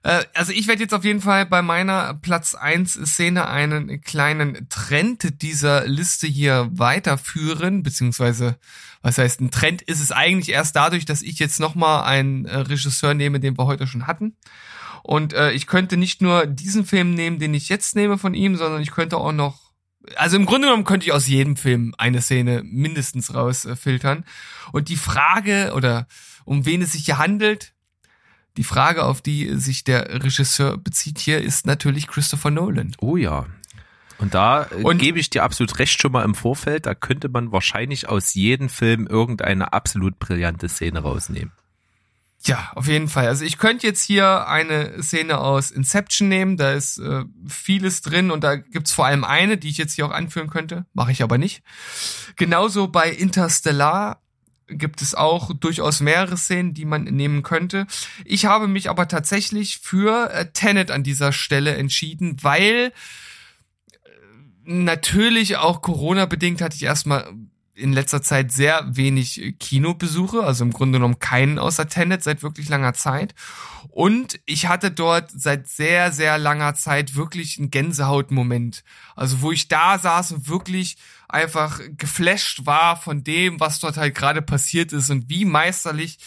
[0.02, 4.68] Äh, also ich werde jetzt auf jeden Fall bei meiner Platz 1 Szene einen kleinen
[4.68, 8.58] Trend dieser Liste hier weiterführen, beziehungsweise,
[9.00, 12.58] was heißt, ein Trend ist es eigentlich erst dadurch, dass ich jetzt nochmal einen äh,
[12.58, 14.36] Regisseur nehme, den wir heute schon hatten.
[15.02, 18.56] Und äh, ich könnte nicht nur diesen Film nehmen, den ich jetzt nehme von ihm,
[18.56, 19.72] sondern ich könnte auch noch
[20.16, 24.24] also im Grunde genommen könnte ich aus jedem Film eine Szene mindestens rausfiltern.
[24.72, 26.06] Und die Frage oder
[26.44, 27.72] um wen es sich hier handelt,
[28.56, 32.94] die Frage, auf die sich der Regisseur bezieht hier, ist natürlich Christopher Nolan.
[33.00, 33.46] Oh ja.
[34.18, 37.28] Und da äh, und, gebe ich dir absolut recht schon mal im Vorfeld, da könnte
[37.28, 41.52] man wahrscheinlich aus jedem Film irgendeine absolut brillante Szene rausnehmen.
[42.44, 43.28] Ja, auf jeden Fall.
[43.28, 48.32] Also ich könnte jetzt hier eine Szene aus Inception nehmen, da ist äh, vieles drin
[48.32, 51.22] und da gibt's vor allem eine, die ich jetzt hier auch anführen könnte, mache ich
[51.22, 51.62] aber nicht.
[52.34, 54.22] Genauso bei Interstellar
[54.66, 57.86] gibt es auch durchaus mehrere Szenen, die man nehmen könnte.
[58.24, 62.92] Ich habe mich aber tatsächlich für äh, Tenet an dieser Stelle entschieden, weil äh,
[64.64, 67.32] natürlich auch Corona bedingt hatte ich erstmal
[67.82, 72.68] in letzter Zeit sehr wenig Kinobesuche, also im Grunde genommen keinen außer Tenet seit wirklich
[72.68, 73.34] langer Zeit.
[73.88, 78.84] Und ich hatte dort seit sehr, sehr langer Zeit wirklich einen Gänsehautmoment.
[79.16, 80.96] Also wo ich da saß und wirklich
[81.28, 86.18] einfach geflasht war von dem, was dort halt gerade passiert ist und wie meisterlich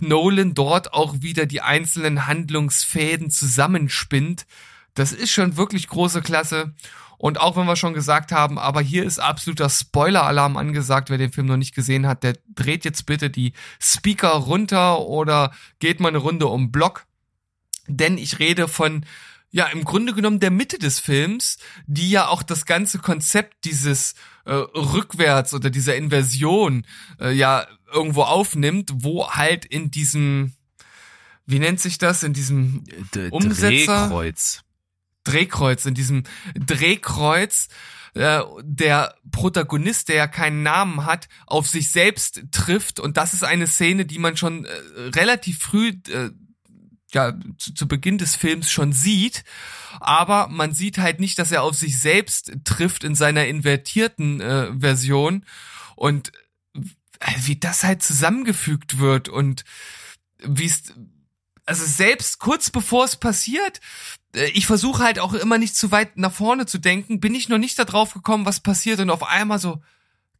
[0.00, 4.46] Nolan dort auch wieder die einzelnen Handlungsfäden zusammenspinnt.
[4.94, 6.74] Das ist schon wirklich große Klasse.
[7.18, 11.32] Und auch wenn wir schon gesagt haben, aber hier ist absoluter Spoiler-Alarm angesagt, wer den
[11.32, 16.08] Film noch nicht gesehen hat, der dreht jetzt bitte die Speaker runter oder geht mal
[16.08, 17.06] eine Runde um Block.
[17.88, 19.04] Denn ich rede von,
[19.50, 24.14] ja, im Grunde genommen der Mitte des Films, die ja auch das ganze Konzept dieses
[24.44, 26.86] äh, Rückwärts oder dieser Inversion
[27.20, 30.52] äh, ja irgendwo aufnimmt, wo halt in diesem,
[31.46, 34.08] wie nennt sich das, in diesem D Umsetzer?
[34.08, 34.65] Drehkreuz.
[35.26, 36.22] Drehkreuz, in diesem
[36.54, 37.68] Drehkreuz
[38.14, 42.98] äh, der Protagonist, der ja keinen Namen hat, auf sich selbst trifft.
[42.98, 44.70] Und das ist eine Szene, die man schon äh,
[45.14, 46.30] relativ früh, äh,
[47.12, 49.44] ja, zu, zu Beginn des Films schon sieht.
[50.00, 54.72] Aber man sieht halt nicht, dass er auf sich selbst trifft in seiner invertierten äh,
[54.78, 55.44] Version.
[55.94, 56.32] Und
[56.74, 59.64] äh, wie das halt zusammengefügt wird und
[60.38, 60.94] wie es
[61.66, 63.80] also selbst kurz bevor es passiert,
[64.36, 67.58] ich versuche halt auch immer nicht zu weit nach vorne zu denken, bin ich noch
[67.58, 69.82] nicht da drauf gekommen, was passiert und auf einmal so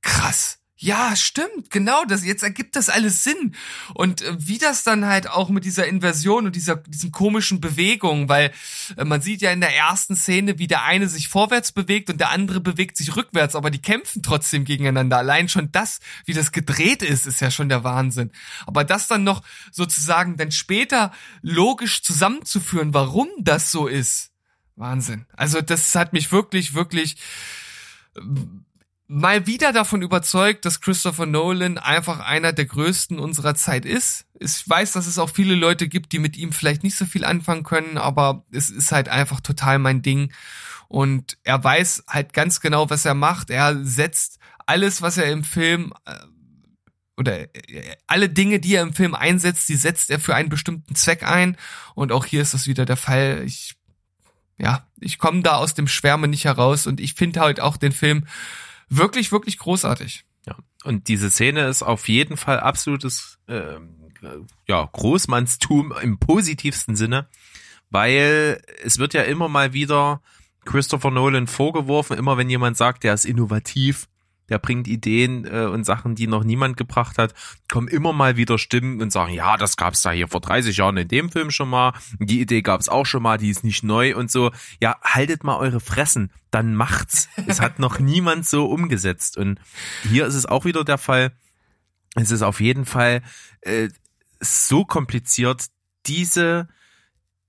[0.02, 0.60] krass.
[0.78, 3.54] Ja, stimmt, genau, das jetzt ergibt das alles Sinn.
[3.94, 8.28] Und äh, wie das dann halt auch mit dieser Inversion und dieser diesen komischen Bewegungen,
[8.28, 8.52] weil
[8.98, 12.20] äh, man sieht ja in der ersten Szene, wie der eine sich vorwärts bewegt und
[12.20, 15.16] der andere bewegt sich rückwärts, aber die kämpfen trotzdem gegeneinander.
[15.16, 18.30] Allein schon das, wie das gedreht ist, ist ja schon der Wahnsinn.
[18.66, 21.10] Aber das dann noch sozusagen dann später
[21.40, 24.30] logisch zusammenzuführen, warum das so ist.
[24.74, 25.24] Wahnsinn.
[25.34, 27.16] Also das hat mich wirklich, wirklich
[29.08, 34.26] mal wieder davon überzeugt, dass Christopher Nolan einfach einer der größten unserer Zeit ist.
[34.38, 37.24] Ich weiß, dass es auch viele Leute gibt, die mit ihm vielleicht nicht so viel
[37.24, 40.32] anfangen können, aber es ist halt einfach total mein Ding.
[40.88, 43.50] Und er weiß halt ganz genau, was er macht.
[43.50, 46.14] Er setzt alles, was er im Film äh,
[47.16, 50.94] oder äh, alle Dinge, die er im Film einsetzt, die setzt er für einen bestimmten
[50.94, 51.56] Zweck ein.
[51.94, 53.42] Und auch hier ist das wieder der Fall.
[53.46, 53.76] Ich,
[54.58, 57.92] ja, ich komme da aus dem Schwärme nicht heraus und ich finde halt auch den
[57.92, 58.26] Film
[58.88, 60.24] wirklich, wirklich großartig.
[60.46, 60.56] Ja.
[60.84, 63.78] Und diese Szene ist auf jeden Fall absolutes äh,
[64.66, 67.28] ja, Großmannstum im positivsten Sinne,
[67.90, 70.22] weil es wird ja immer mal wieder
[70.64, 74.08] Christopher Nolan vorgeworfen, immer wenn jemand sagt, der ist innovativ,
[74.48, 77.34] der bringt Ideen äh, und Sachen, die noch niemand gebracht hat,
[77.70, 80.96] kommen immer mal wieder Stimmen und sagen, ja, das gab's da hier vor 30 Jahren
[80.96, 84.16] in dem Film schon mal, die Idee gab's auch schon mal, die ist nicht neu
[84.16, 84.50] und so.
[84.80, 87.28] Ja, haltet mal eure Fressen, dann macht's.
[87.48, 89.60] Es hat noch niemand so umgesetzt und
[90.02, 91.32] hier ist es auch wieder der Fall.
[92.14, 93.22] Es ist auf jeden Fall
[93.60, 93.88] äh,
[94.40, 95.66] so kompliziert,
[96.06, 96.68] diese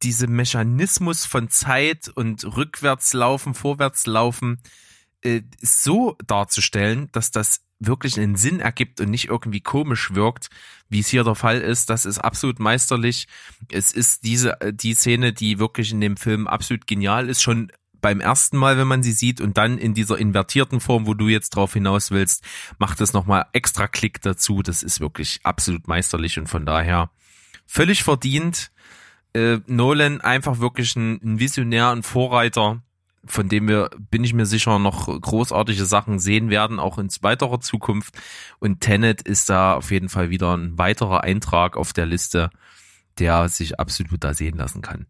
[0.03, 4.59] diese Mechanismus von Zeit und rückwärts laufen, vorwärts laufen,
[5.27, 10.49] äh, so darzustellen, dass das wirklich einen Sinn ergibt und nicht irgendwie komisch wirkt,
[10.89, 11.89] wie es hier der Fall ist.
[11.89, 13.27] Das ist absolut meisterlich.
[13.69, 17.71] Es ist diese, äh, die Szene, die wirklich in dem Film absolut genial ist, schon
[17.99, 21.27] beim ersten Mal, wenn man sie sieht und dann in dieser invertierten Form, wo du
[21.27, 22.43] jetzt drauf hinaus willst,
[22.77, 24.61] macht es nochmal extra Klick dazu.
[24.61, 27.09] Das ist wirklich absolut meisterlich und von daher
[27.65, 28.71] völlig verdient.
[29.33, 32.81] Äh, Nolan einfach wirklich ein, ein Visionär, ein Vorreiter
[33.27, 37.59] von dem wir, bin ich mir sicher, noch großartige Sachen sehen werden, auch in weiterer
[37.59, 38.15] Zukunft.
[38.59, 42.49] Und Tenet ist da auf jeden Fall wieder ein weiterer Eintrag auf der Liste,
[43.19, 45.07] der sich absolut da sehen lassen kann.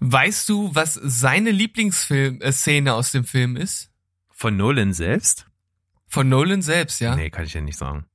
[0.00, 3.90] Weißt du, was seine Lieblingsszene aus dem Film ist?
[4.30, 5.46] Von Nolan selbst?
[6.06, 7.14] Von Nolan selbst, ja.
[7.14, 8.06] Nee, kann ich ja nicht sagen.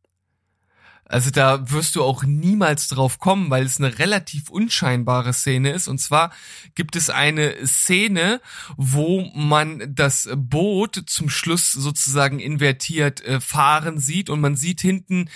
[1.07, 5.87] Also da wirst du auch niemals drauf kommen, weil es eine relativ unscheinbare Szene ist.
[5.87, 6.31] Und zwar
[6.73, 8.41] gibt es eine Szene,
[8.75, 15.29] wo man das Boot zum Schluss sozusagen invertiert äh, fahren sieht und man sieht hinten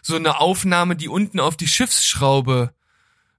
[0.00, 2.72] so eine Aufnahme, die unten auf die Schiffsschraube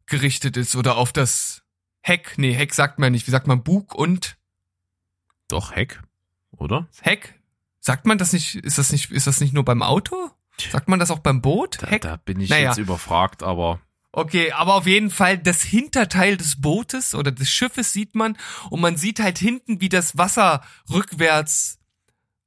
[0.08, 1.64] gerichtet ist oder auf das
[2.02, 2.34] Heck.
[2.38, 3.28] Nee, Heck sagt man nicht.
[3.28, 4.38] Wie sagt man Bug und
[5.48, 6.02] Doch, Heck,
[6.52, 6.90] oder?
[7.02, 7.40] Heck?
[7.80, 10.32] Sagt man das nicht, ist das nicht, ist das nicht nur beim Auto?
[10.60, 11.78] Sagt man das auch beim Boot?
[11.82, 12.70] Da, da bin ich Naja.
[12.70, 13.80] jetzt überfragt, aber
[14.12, 18.36] Okay, aber auf jeden Fall das Hinterteil des Bootes oder des Schiffes sieht man
[18.72, 21.78] und man sieht halt hinten, wie das Wasser rückwärts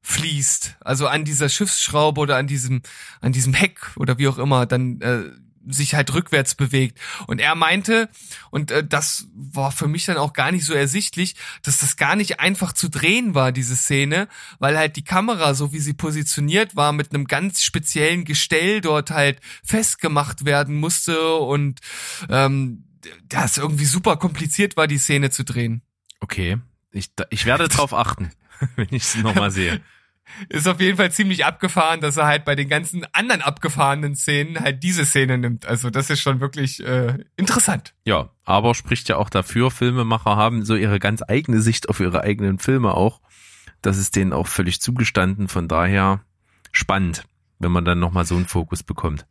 [0.02, 0.76] fließt.
[0.80, 2.82] Also an dieser Schiffsschraube oder an diesem,
[3.20, 5.30] an diesem Heck oder wie auch immer dann äh,
[5.72, 6.98] sich halt rückwärts bewegt.
[7.26, 8.08] Und er meinte,
[8.50, 12.16] und äh, das war für mich dann auch gar nicht so ersichtlich, dass das gar
[12.16, 16.76] nicht einfach zu drehen war, diese Szene, weil halt die Kamera, so wie sie positioniert
[16.76, 21.80] war, mit einem ganz speziellen Gestell dort halt festgemacht werden musste und
[22.28, 22.84] ähm,
[23.28, 25.82] das irgendwie super kompliziert war, die Szene zu drehen.
[26.20, 26.58] okay.
[26.92, 28.32] Ich, ich werde drauf achten,
[28.76, 29.80] wenn ich sie nochmal sehe.
[30.48, 34.60] Ist auf jeden Fall ziemlich abgefahren, dass er halt bei den ganzen anderen abgefahrenen Szenen
[34.60, 35.66] halt diese Szene nimmt.
[35.66, 37.94] Also das ist schon wirklich äh, interessant.
[38.04, 42.22] Ja, aber spricht ja auch dafür, Filmemacher haben so ihre ganz eigene Sicht auf ihre
[42.22, 43.20] eigenen Filme auch.
[43.82, 45.48] Das ist denen auch völlig zugestanden.
[45.48, 46.20] Von daher
[46.72, 47.24] spannend,
[47.58, 49.26] wenn man dann nochmal so einen Fokus bekommt.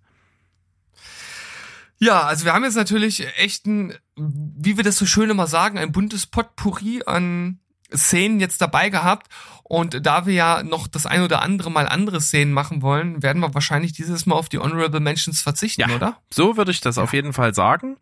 [2.00, 5.78] Ja, also wir haben jetzt natürlich echt ein, wie wir das so schön immer sagen,
[5.78, 7.60] ein buntes Potpourri an
[7.94, 9.28] Szenen jetzt dabei gehabt.
[9.70, 13.40] Und da wir ja noch das ein oder andere Mal andere Szenen machen wollen, werden
[13.40, 15.96] wir wahrscheinlich dieses Mal auf die Honorable Mentions verzichten, Ja.
[15.96, 16.18] oder?
[16.32, 17.98] So würde ich das auf jeden Fall sagen.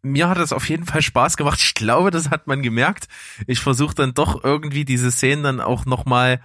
[0.00, 1.60] Mir hat es auf jeden Fall Spaß gemacht.
[1.62, 3.08] Ich glaube, das hat man gemerkt.
[3.46, 6.40] Ich versuche dann doch irgendwie diese Szenen dann auch nochmal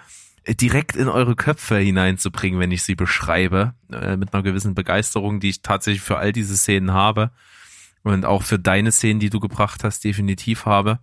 [0.45, 3.75] direkt in eure Köpfe hineinzubringen, wenn ich sie beschreibe.
[3.93, 7.31] Äh, mit einer gewissen Begeisterung, die ich tatsächlich für all diese Szenen habe.
[8.03, 10.99] Und auch für deine Szenen, die du gebracht hast, definitiv habe.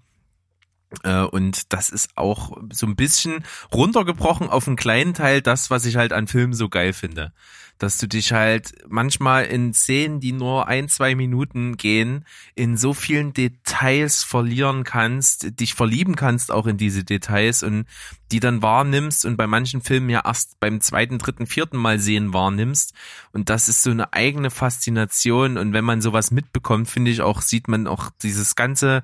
[1.02, 5.84] Äh, Und das ist auch so ein bisschen runtergebrochen auf einen kleinen Teil das, was
[5.84, 7.32] ich halt an Filmen so geil finde.
[7.78, 12.24] Dass du dich halt manchmal in Szenen, die nur ein, zwei Minuten gehen,
[12.54, 17.84] in so vielen Details verlieren kannst, dich verlieben kannst auch in diese Details und
[18.32, 22.32] die dann wahrnimmst und bei manchen Filmen ja erst beim zweiten, dritten, vierten Mal sehen
[22.32, 22.94] wahrnimmst.
[23.32, 25.58] Und das ist so eine eigene Faszination.
[25.58, 29.02] Und wenn man sowas mitbekommt, finde ich auch, sieht man auch dieses ganze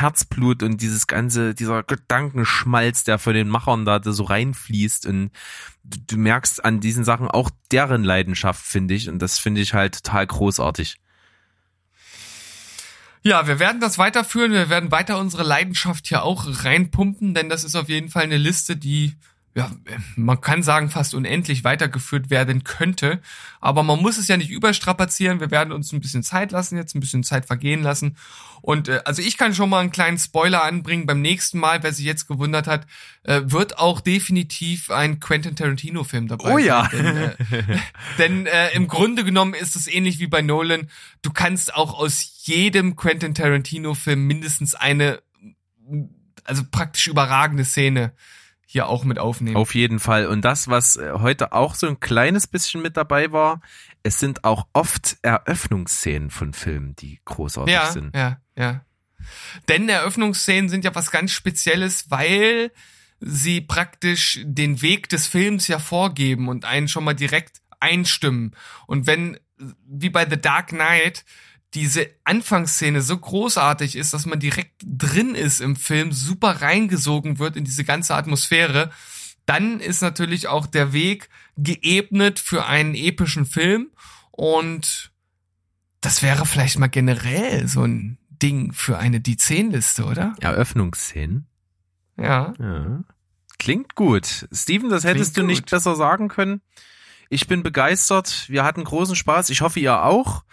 [0.00, 5.30] Herzblut und dieses ganze, dieser Gedankenschmalz, der von den Machern da so reinfließt und
[5.82, 9.74] du, du merkst an diesen Sachen auch deren Leidenschaft, finde ich, und das finde ich
[9.74, 10.98] halt total großartig.
[13.22, 14.52] Ja, wir werden das weiterführen.
[14.52, 18.36] Wir werden weiter unsere Leidenschaft hier auch reinpumpen, denn das ist auf jeden Fall eine
[18.36, 19.16] Liste, die,
[19.58, 19.72] ja,
[20.14, 23.20] man kann sagen, fast unendlich weitergeführt werden könnte.
[23.60, 25.40] Aber man muss es ja nicht überstrapazieren.
[25.40, 28.16] Wir werden uns ein bisschen Zeit lassen, jetzt ein bisschen Zeit vergehen lassen.
[28.62, 31.06] Und äh, also ich kann schon mal einen kleinen Spoiler anbringen.
[31.06, 32.86] Beim nächsten Mal, wer sich jetzt gewundert hat,
[33.24, 36.64] äh, wird auch definitiv ein Quentin Tarantino-Film dabei Oh sein.
[36.64, 36.88] ja.
[36.92, 37.78] Denn, äh,
[38.18, 40.88] denn äh, im Grunde genommen ist es ähnlich wie bei Nolan.
[41.22, 45.20] Du kannst auch aus jedem Quentin Tarantino-Film mindestens eine,
[46.44, 48.12] also praktisch überragende Szene
[48.70, 49.56] hier auch mit aufnehmen.
[49.56, 50.26] Auf jeden Fall.
[50.26, 53.62] Und das, was äh, heute auch so ein kleines bisschen mit dabei war,
[54.02, 58.14] es sind auch oft Eröffnungsszenen von Filmen, die großartig ja, sind.
[58.14, 58.84] ja, ja.
[59.68, 62.70] Denn Eröffnungsszenen sind ja was ganz Spezielles, weil
[63.20, 68.54] sie praktisch den Weg des Films ja vorgeben und einen schon mal direkt einstimmen.
[68.86, 69.40] Und wenn,
[69.86, 71.24] wie bei The Dark Knight,
[71.74, 77.56] diese Anfangsszene so großartig ist, dass man direkt drin ist im Film, super reingesogen wird
[77.56, 78.90] in diese ganze Atmosphäre,
[79.46, 83.90] dann ist natürlich auch der Weg geebnet für einen epischen Film
[84.30, 85.10] und
[86.00, 90.34] das wäre vielleicht mal generell so ein Ding für eine die 10 Liste, oder?
[90.40, 91.46] Eröffnungsszenen.
[92.16, 92.54] Ja.
[92.58, 93.04] Ja.
[93.58, 94.46] Klingt gut.
[94.52, 95.70] Steven, das hättest Klingt du nicht gut.
[95.70, 96.60] besser sagen können.
[97.30, 98.46] Ich bin begeistert.
[98.48, 99.50] Wir hatten großen Spaß.
[99.50, 100.44] Ich hoffe, ihr auch.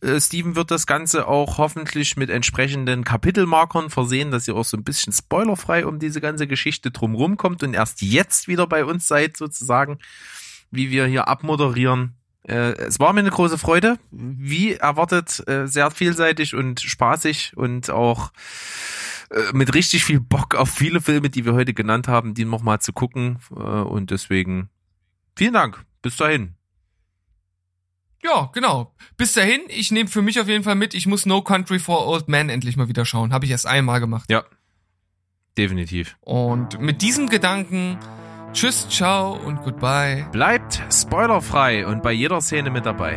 [0.00, 4.76] Äh, Steven wird das Ganze auch hoffentlich mit entsprechenden Kapitelmarkern versehen, dass ihr auch so
[4.76, 9.06] ein bisschen spoilerfrei um diese ganze Geschichte drumherum kommt und erst jetzt wieder bei uns
[9.06, 9.98] seid, sozusagen,
[10.72, 12.14] wie wir hier abmoderieren.
[12.42, 13.98] Äh, Es war mir eine große Freude.
[14.10, 18.32] Wie erwartet, äh, sehr vielseitig und spaßig und auch
[19.52, 22.92] mit richtig viel Bock auf viele Filme, die wir heute genannt haben, die nochmal zu
[22.92, 23.38] gucken.
[23.48, 24.68] Und deswegen
[25.34, 25.84] vielen Dank.
[26.04, 26.54] Bis dahin.
[28.22, 28.94] Ja, genau.
[29.16, 32.06] Bis dahin, ich nehme für mich auf jeden Fall mit, ich muss No Country for
[32.06, 33.32] Old Men endlich mal wieder schauen.
[33.32, 34.30] Habe ich erst einmal gemacht.
[34.30, 34.44] Ja,
[35.56, 36.16] definitiv.
[36.20, 37.98] Und mit diesem Gedanken,
[38.52, 40.28] tschüss, ciao und goodbye.
[40.30, 43.16] Bleibt spoilerfrei und bei jeder Szene mit dabei.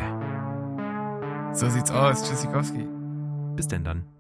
[1.53, 2.23] So sieht's aus.
[2.23, 2.87] Tschüssikowski.
[3.57, 4.16] Bis denn dann.